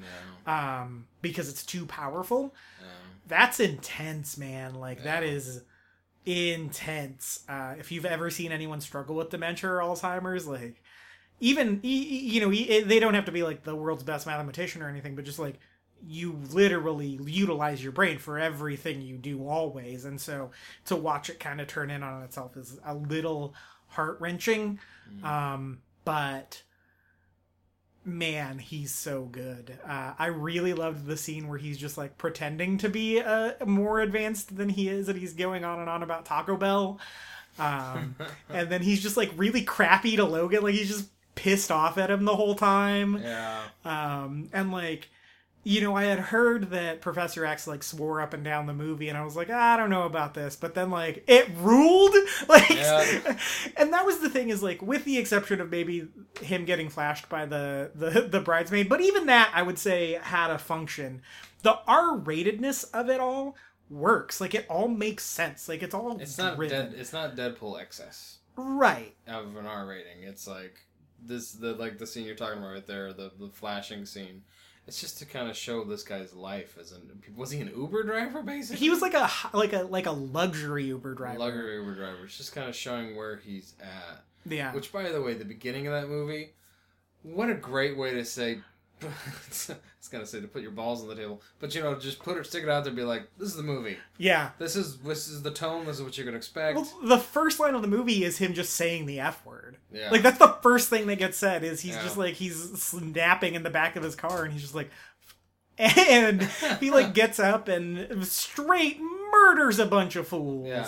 [0.45, 2.53] yeah, um, because it's too powerful.
[2.79, 2.87] Yeah.
[3.27, 4.75] that's intense man.
[4.75, 5.63] Like that is
[6.25, 7.43] intense.
[7.49, 10.80] Uh if you've ever seen anyone struggle with dementia or alzheimer's like
[11.41, 15.15] even you know they don't have to be like the world's best mathematician or anything
[15.15, 15.59] but just like
[16.07, 20.05] you literally utilize your brain for everything you do always.
[20.05, 20.51] And so
[20.85, 23.53] to watch it kind of turn in on itself is a little
[23.87, 24.79] heart-wrenching.
[25.23, 26.63] Um but
[28.03, 29.77] man he's so good.
[29.87, 33.99] Uh, i really loved the scene where he's just like pretending to be uh, more
[33.99, 36.99] advanced than he is and he's going on and on about taco bell.
[37.59, 38.15] Um,
[38.49, 42.11] and then he's just like really crappy to logan like he's just pissed off at
[42.11, 43.21] him the whole time.
[43.21, 43.61] Yeah.
[43.85, 45.09] Um, and like
[45.63, 49.09] you know i had heard that professor x like swore up and down the movie
[49.09, 50.55] and i was like i don't know about this.
[50.55, 52.15] But then like it ruled?
[52.49, 53.37] Like Yeah.
[53.77, 56.07] and that was the thing is like with the exception of maybe
[56.41, 60.49] him getting flashed by the the, the bridesmaid but even that i would say had
[60.49, 61.21] a function.
[61.63, 63.55] The r-ratedness of it all
[63.87, 64.41] works.
[64.41, 65.69] Like it all makes sense.
[65.69, 69.13] Like it's all it's not dead it's not deadpool excess right.
[69.27, 70.23] of an R rating.
[70.23, 70.79] It's like
[71.21, 74.43] this the like the scene you're talking about right there, the the flashing scene.
[74.87, 78.03] It's just to kind of show this guy's life as an was he an Uber
[78.03, 78.79] driver basically?
[78.79, 81.39] He was like a like a like a luxury Uber driver.
[81.39, 82.25] luxury Uber driver.
[82.25, 84.23] It's just kind of showing where he's at.
[84.45, 84.73] Yeah.
[84.73, 86.53] Which, by the way, the beginning of that movie,
[87.23, 88.59] what a great way to say.
[89.47, 92.37] it's gonna say to put your balls on the table, but you know, just put
[92.37, 93.97] it, stick it out there, and be like, "This is the movie.
[94.17, 94.51] yeah.
[94.59, 95.85] This is this is the tone.
[95.85, 98.53] This is what you're gonna expect." Well, the first line of the movie is him
[98.53, 99.77] just saying the F word.
[99.93, 102.03] yeah, Like that's the first thing that gets said is he's Yeah.
[102.03, 104.89] just like he's snapping in the back of his car and he's just like
[105.77, 106.43] and
[106.79, 108.99] he like gets up and straight
[109.31, 110.67] murders a bunch of fools.
[110.67, 110.87] yeah.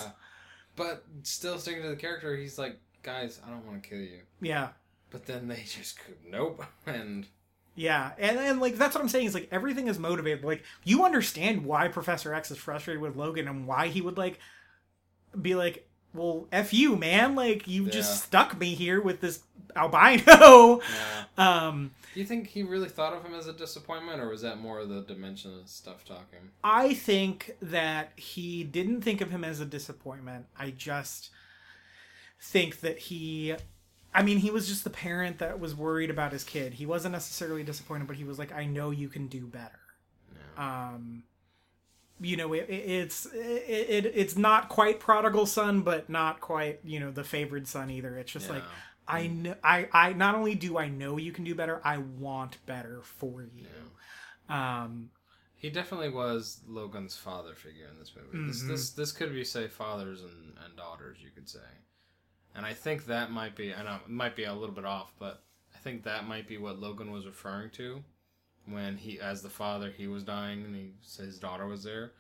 [0.76, 4.22] But still sticking to the character, he's like, "Guys, I don't want to kill you."
[4.42, 4.70] Yeah.
[5.12, 7.28] But then they just could, nope, and
[7.76, 8.12] Yeah.
[8.18, 10.44] And and like that's what I'm saying is like everything is motivated.
[10.44, 14.40] Like you understand why Professor X is frustrated with Logan and why he would like
[15.42, 17.92] be like, Well, F you, man, like you Yeah.
[17.92, 19.42] just stuck me here with this
[19.76, 20.82] albino.
[20.82, 21.24] yeah.
[21.38, 24.60] Um Do you think he really thought of him as a disappointment, or was that
[24.60, 26.52] more of the dementia stuff talking?
[26.64, 30.46] I think that he didn't think of him as a disappointment.
[30.56, 31.32] I just
[32.40, 33.56] think that he
[34.14, 36.74] I mean, he was just the parent that was worried about his kid.
[36.76, 39.80] He wasn't necessarily disappointed, but he was like, "I know you can do better."
[40.58, 41.24] Um
[42.20, 43.36] you know, it, it, it's it,
[43.70, 48.18] it it's not quite prodigal son, but not quite, you know, the favored son either.
[48.18, 48.56] It's just Yeah.
[48.56, 48.64] like
[49.08, 52.66] I know I I not only do I know you can do better, I want
[52.66, 53.68] better for you.
[54.54, 55.10] Um
[55.56, 58.46] He definitely was Logan's father figure in this movie.
[58.48, 58.68] This Mhm.
[58.68, 61.60] this this could be say fathers and, and daughters, you could say.
[62.56, 65.12] And I think that might be I know it might be a little bit off,
[65.20, 65.44] but
[65.76, 68.04] I think that might be what Logan was referring to
[68.66, 72.12] when he as the father he was dying and he said his daughter was there.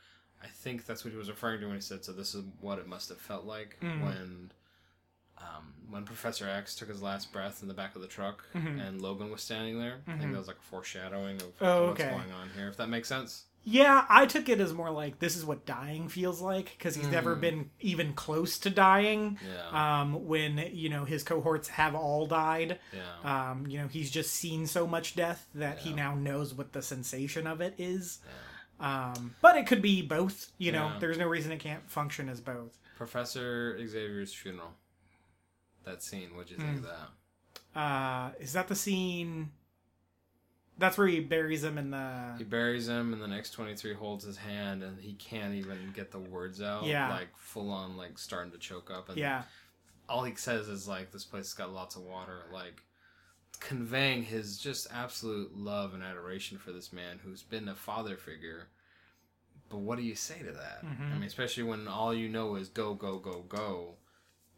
[0.43, 2.79] I think that's what he was referring to when he said so this is what
[2.79, 4.01] it must have felt like Mhm.
[4.03, 4.51] when
[5.38, 8.79] um, when Professor X took his last breath in the back of the truck Mhm.
[8.88, 10.01] and Logan was standing there.
[10.07, 10.19] I Mhm.
[10.19, 12.11] think that was like a foreshadowing of Oh, what's okay.
[12.11, 13.45] going on here, if that makes sense.
[13.66, 17.07] Yeah, I took it as more like this is what dying feels like because he's
[17.07, 17.41] never Mm.
[17.41, 19.39] been even close to dying.
[19.72, 20.01] Yeah.
[20.01, 23.51] Um, when you know his cohorts have all died, yeah.
[23.51, 26.82] um, you know he's just seen so much death that he now knows what the
[26.82, 28.20] sensation of it is.
[28.26, 29.14] yeah.
[29.14, 30.51] Um, but it could be both.
[30.57, 30.97] You know, Yeah.
[30.99, 32.78] there's no reason it can't function as both.
[32.97, 34.74] Professor Xavier's funeral.
[35.86, 36.78] That scene, what'd you think Mm.
[36.80, 37.80] of that?
[37.80, 39.51] Uh, is that the scene?
[40.78, 42.34] That's where he buries him in the.
[42.38, 45.78] He buries him, and the next twenty three holds his hand, and he can't even
[45.95, 46.86] get the words out.
[46.86, 47.09] Yeah.
[47.09, 49.09] Like, full on, like, starting to choke up.
[49.09, 49.43] And Yeah,
[50.09, 52.45] all he says is, like, this place has got lots of water.
[52.51, 52.82] Like,
[53.59, 58.67] conveying his just absolute love and adoration for this man who's been a father figure.
[59.69, 60.84] But what do you say to that?
[60.86, 61.11] Mhm.
[61.11, 63.95] I mean, especially when all you know is go, go, go, go.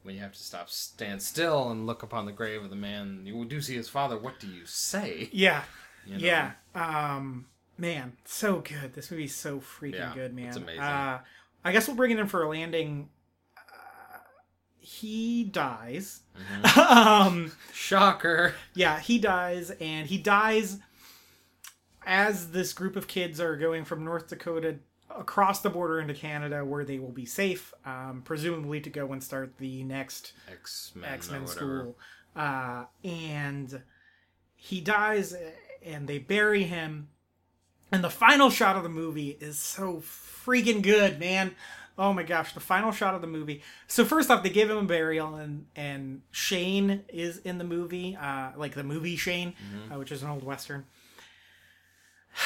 [0.04, 3.22] When you have to stop, stand still, and look upon the grave of the man
[3.26, 5.30] you do see his father, what do you say?
[5.32, 5.64] yeah,
[6.06, 6.20] You know?
[6.20, 6.52] yeah.
[6.76, 7.48] Um,
[7.78, 8.94] man, so good.
[8.94, 10.48] This movie's so freaking Yeah, good, man.
[10.48, 10.82] it's amazing.
[10.82, 11.20] Uh,
[11.64, 13.10] I guess we'll bring it in for a landing.
[13.58, 14.18] Uh,
[14.80, 16.22] he dies.
[16.64, 16.78] Mhm.
[16.96, 18.54] um, Shocker.
[18.74, 20.80] yeah, he dies, and he dies
[22.06, 24.76] as this group of kids are going from North Dakota
[25.10, 29.24] across the border into Canada, where they will be safe, um, presumably to go and
[29.24, 31.10] start the next X Men.
[31.10, 31.98] X Men school.
[32.36, 33.82] Uh, and
[34.56, 35.34] he dies,
[35.86, 37.10] and they bury him.
[37.92, 41.56] And the final shot of the movie is so freaking good, man.
[41.98, 43.62] Oh my gosh, the final shot of the movie.
[43.88, 48.18] So first off, they give him a burial, and and Shane is in the movie,
[48.20, 49.54] uh, like the movie Shane,
[49.90, 50.86] uh, which is an old western.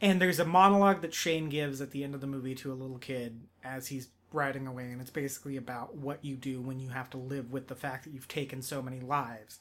[0.00, 2.74] And there's a monologue that Shane gives at the end of the movie to a
[2.74, 6.88] little kid as he's riding away, and it's basically about what you do when you
[6.88, 9.60] have to live with the fact that you've taken so many lives.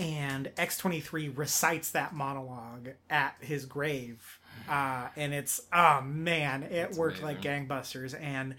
[0.00, 4.40] And X23 recites that monologue at his grave.
[4.68, 8.18] Uh, and it's, oh man, it That's worked like gangbusters.
[8.18, 8.54] And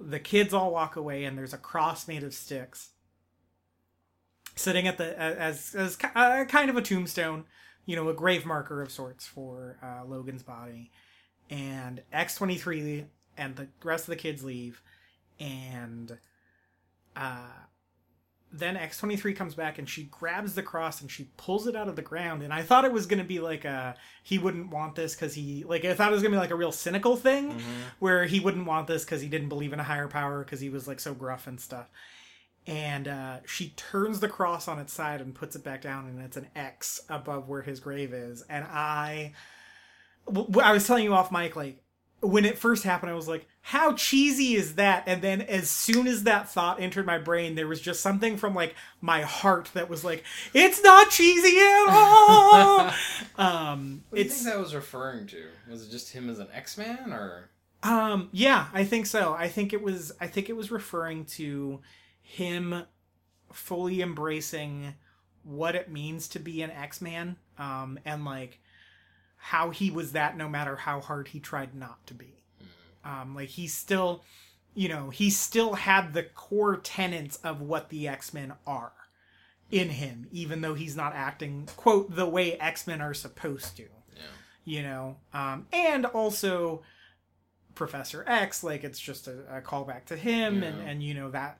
[0.00, 2.90] the kids all walk away, and there's a cross made of sticks
[4.56, 7.44] sitting at the as as uh, kind of a tombstone,
[7.86, 10.90] you know, a grave marker of sorts for uh, Logan's body.
[11.48, 13.06] And X23
[13.36, 14.82] and the rest of the kids leave,
[15.38, 16.16] and
[17.16, 17.48] uh,
[18.52, 21.94] then X23 comes back and she grabs the cross and she pulls it out of
[21.96, 22.42] the ground.
[22.42, 23.94] And I thought it was gonna be like a
[24.24, 26.56] he wouldn't want this because he like I thought it was gonna be like a
[26.56, 27.80] real cynical thing Mm-hmm.
[28.00, 30.68] where he wouldn't want this because he didn't believe in a higher power because he
[30.68, 31.88] was like so gruff and stuff.
[32.66, 36.20] And uh, she turns the cross on its side and puts it back down, and
[36.20, 38.42] it's an X above where his grave is.
[38.50, 39.32] And I,
[40.62, 41.82] I was telling you off mic, like
[42.20, 45.04] when it first happened, I was like, how cheesy is that?
[45.06, 48.54] And then as soon as that thought entered my brain, there was just something from
[48.54, 52.90] like my heart that was like, it's not cheesy at all.
[53.38, 55.44] um, What do you think that was referring to?
[55.70, 57.50] Was it just him as an X Man, or
[57.82, 59.32] um, yeah, I think so.
[59.32, 60.12] I think it was.
[60.20, 61.80] I think it was referring to
[62.20, 62.82] him
[63.52, 64.94] fully embracing
[65.42, 68.60] what it means to be an X Man, um, and like
[69.40, 72.44] how he was that no matter how hard he tried not to be.
[73.04, 74.22] Um, like he still,
[74.74, 78.92] you know, he still had the core tenets of what the X Men are
[79.70, 83.84] in him, even though he's not acting quote the way X Men are supposed to
[84.14, 84.22] yeah,
[84.64, 85.16] you know?
[85.32, 86.82] Um and also
[87.74, 91.58] professor x like it's just a, a callback to him and and you know that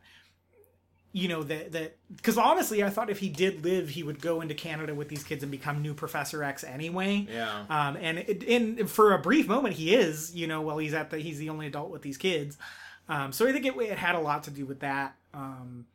[1.13, 4.41] you know that that because honestly i thought if he did live he would go
[4.41, 7.27] into canada with these kids and become new professor x anyway.
[7.29, 10.95] Yeah, um and it, in for a brief moment he is you know while he's
[10.95, 12.57] at the he's the only adult with these kids.
[13.09, 15.17] Um so i think it, it had a lot to do with that.
[15.35, 15.87] Um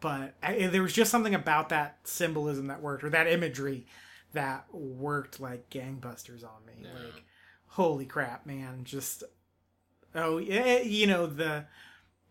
[0.00, 3.86] but I, there was just something about that symbolism that worked or that imagery
[4.32, 6.82] that worked like gangbusters on me.
[6.82, 7.04] Yeah.
[7.04, 7.24] like
[7.68, 8.82] holy crap man.
[8.82, 9.22] Just
[10.16, 11.66] oh yeah you know the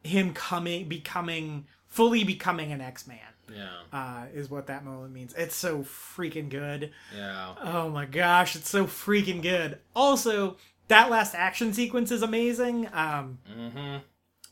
[0.03, 3.19] him coming becoming fully becoming an x-man
[3.53, 7.53] yeah, uh is what that moment means it's so freaking good yeah.
[7.61, 9.77] Oh my gosh, it's so freaking good.
[9.95, 10.55] Also,
[10.87, 12.87] that last action sequence is amazing.
[12.93, 13.97] Um, Mm-hmm.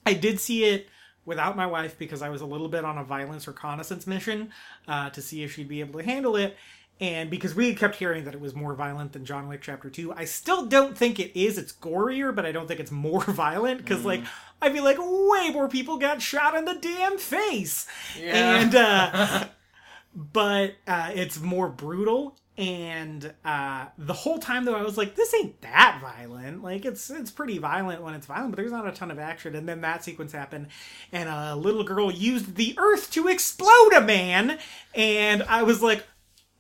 [0.06, 0.88] I did see it
[1.26, 4.52] without my wife because I was a little bit on a violence reconnaissance mission
[4.88, 6.58] uh, to see if she'd be able to handle it.
[7.02, 10.14] And because we kept hearing that it was more violent than John Wick Chapter 2,
[10.14, 11.58] I still don't think it is.
[11.58, 14.22] It's gorier, but I don't think it's more violent because, like,
[14.62, 17.88] I feel like way more people got shot in the damn face.
[18.20, 18.60] Yeah.
[18.60, 19.46] And, uh,
[20.16, 22.36] but uh, it's more brutal.
[22.60, 26.62] And uh, the whole time though, I was like, "This ain't that violent.
[26.62, 29.56] Like, it's it's pretty violent when it's violent, but there's not a ton of action."
[29.56, 30.68] And then that sequence happened,
[31.14, 34.60] and a little girl used the earth to explode a man,
[34.94, 36.06] and I was like,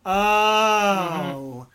[0.09, 1.67] "Oh,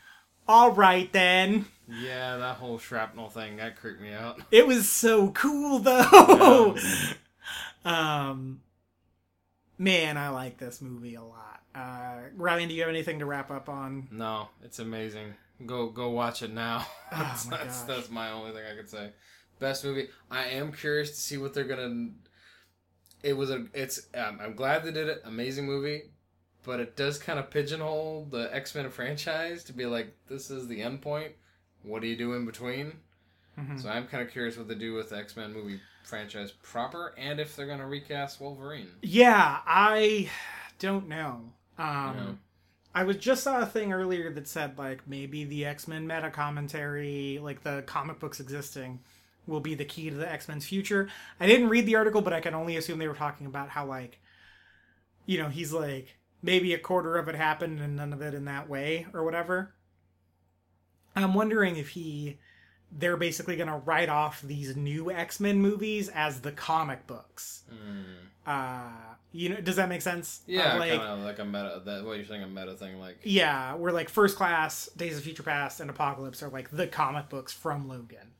[0.49, 4.41] all right then." Yeah, that whole shrapnel thing that creeped me out.
[4.51, 6.77] It was so cool though.
[7.85, 8.61] um,
[9.79, 11.61] man, I like this movie a lot.
[11.75, 14.09] Uh, Ryan, do you have anything to wrap up on?
[14.11, 15.35] No, it's amazing.
[15.67, 16.87] Go go watch it now.
[17.13, 19.11] that's, Oh my that's, that's my only thing I could say.
[19.59, 20.09] Best movie.
[20.31, 22.11] I am curious to see what they're gonna.
[23.23, 23.67] It was a.
[23.73, 24.09] It's.
[24.15, 25.23] Um, I'm glad they did it.
[25.25, 26.03] Amazing movie,
[26.65, 30.67] but it does kind of pigeonhole the X Men franchise to be like, this is
[30.69, 31.33] the end point.
[31.83, 32.95] What do you do in between?
[33.59, 33.81] Mhm.
[33.81, 37.15] So I'm kind of curious what they do with the X Men movie franchise proper,
[37.17, 38.89] and if they're gonna recast Wolverine.
[39.03, 40.31] Yeah, I
[40.79, 41.53] don't know.
[41.79, 42.41] Um.
[42.97, 46.31] I was just saw a thing earlier that said like maybe the X Men meta
[46.31, 49.01] commentary, like the comic books existing,
[49.49, 51.09] will be the key to the X Men's future.
[51.41, 53.85] I didn't read the article, but I can only assume they were talking about how
[53.87, 54.21] like,
[55.27, 58.45] you know, he's like maybe a quarter of it happened and none of it in
[58.45, 59.75] that way or whatever.
[61.17, 62.39] I'm wondering if he
[62.97, 67.63] they're basically going to write off these new X-Men movies as the comic books.
[67.69, 68.03] Hmm.
[68.47, 68.91] Uh,
[69.33, 70.43] you know, does that make sense?
[70.47, 71.83] Yeah, Of, like, kind of like a meta.
[71.85, 75.25] That what you're saying, a meta thing, like yeah, we're like First Class, Days of
[75.25, 78.33] Future Past, and Apocalypse are like the comic books from Logan.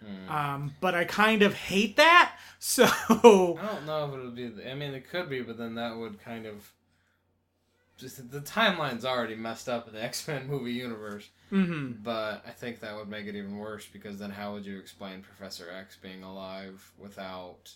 [0.00, 0.30] Hmm.
[0.30, 2.34] Um, but I kind of hate that.
[2.60, 4.52] So I don't know if it'll be.
[4.68, 6.72] I mean, it could be, but then that would kind of.
[7.98, 12.02] Just the timeline's already messed up in the X Men movie universe, mhm.
[12.02, 15.20] but I think that would make it even worse because then how would you explain
[15.20, 17.74] Professor X being alive without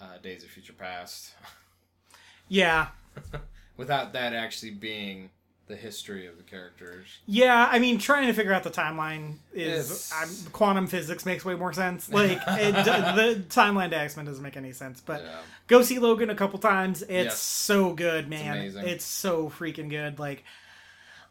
[0.00, 1.32] uh, Days of Future Past?
[2.48, 2.88] yeah,
[3.76, 5.30] without that actually being
[5.68, 7.06] the history of the characters.
[7.26, 7.68] yeah.
[7.70, 11.72] I mean, trying to figure out the timeline is I'm, quantum physics makes way more
[11.72, 12.08] sense.
[12.12, 15.00] Like it, the timeline to X Men doesn't make any sense.
[15.04, 15.38] But yeah.
[15.66, 17.02] go see Logan a couple times.
[17.02, 17.38] It's Yes.
[17.40, 18.56] so good, man.
[18.56, 18.86] amazing.
[18.86, 20.18] It's so freaking good.
[20.20, 20.44] Like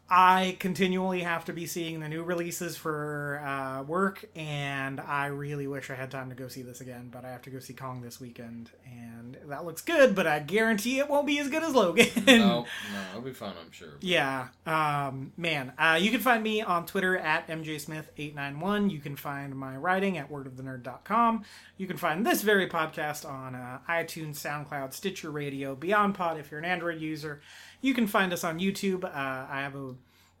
[0.08, 5.66] I continually have to be seeing the new releases for uh, work, and I really
[5.66, 7.08] wish I had time to go see this again.
[7.10, 10.14] But I have to go see Kong this weekend, and that looks good.
[10.14, 12.06] But I guarantee it won't be as good as Logan.
[12.24, 12.66] no, no,
[13.10, 13.94] it'll be fun, I'm sure.
[14.00, 15.72] Yeah, um, man.
[15.76, 18.92] Uh, you can find me on Twitter at mjsmith891.
[18.92, 21.44] You can find my writing at wordofthenerd.com.
[21.78, 26.52] You can find this very podcast on uh, iTunes, SoundCloud, Stitcher Radio, Beyond Pod if
[26.52, 27.40] you're an Android user.
[27.80, 29.04] You can find us on YouTube.
[29.04, 29.94] Uh, I have a,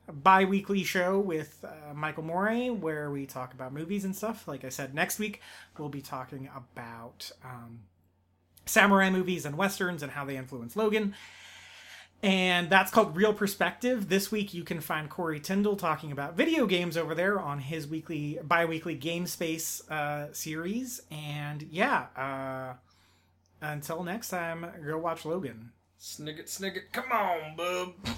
[0.08, 4.48] a bi weekly show with uh, Michael Moray where we talk about movies and stuff.
[4.48, 5.40] Like I said, next week
[5.78, 7.80] we'll be talking about um,
[8.64, 11.14] samurai movies and westerns and how they influence Logan.
[12.22, 14.08] And that's called Real Perspective.
[14.08, 17.86] This week you can find Corey Tyndall talking about video games over there on his
[17.86, 21.02] weekly, bi weekly Game Space uh, series.
[21.10, 22.74] And yeah, uh,
[23.60, 25.72] until next time, go watch Logan.
[25.98, 28.08] Snigget, snigget, come on, bub.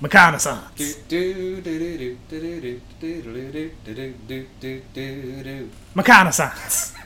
[0.00, 0.96] Reconnaissance.
[5.94, 6.99] Reconnaissance.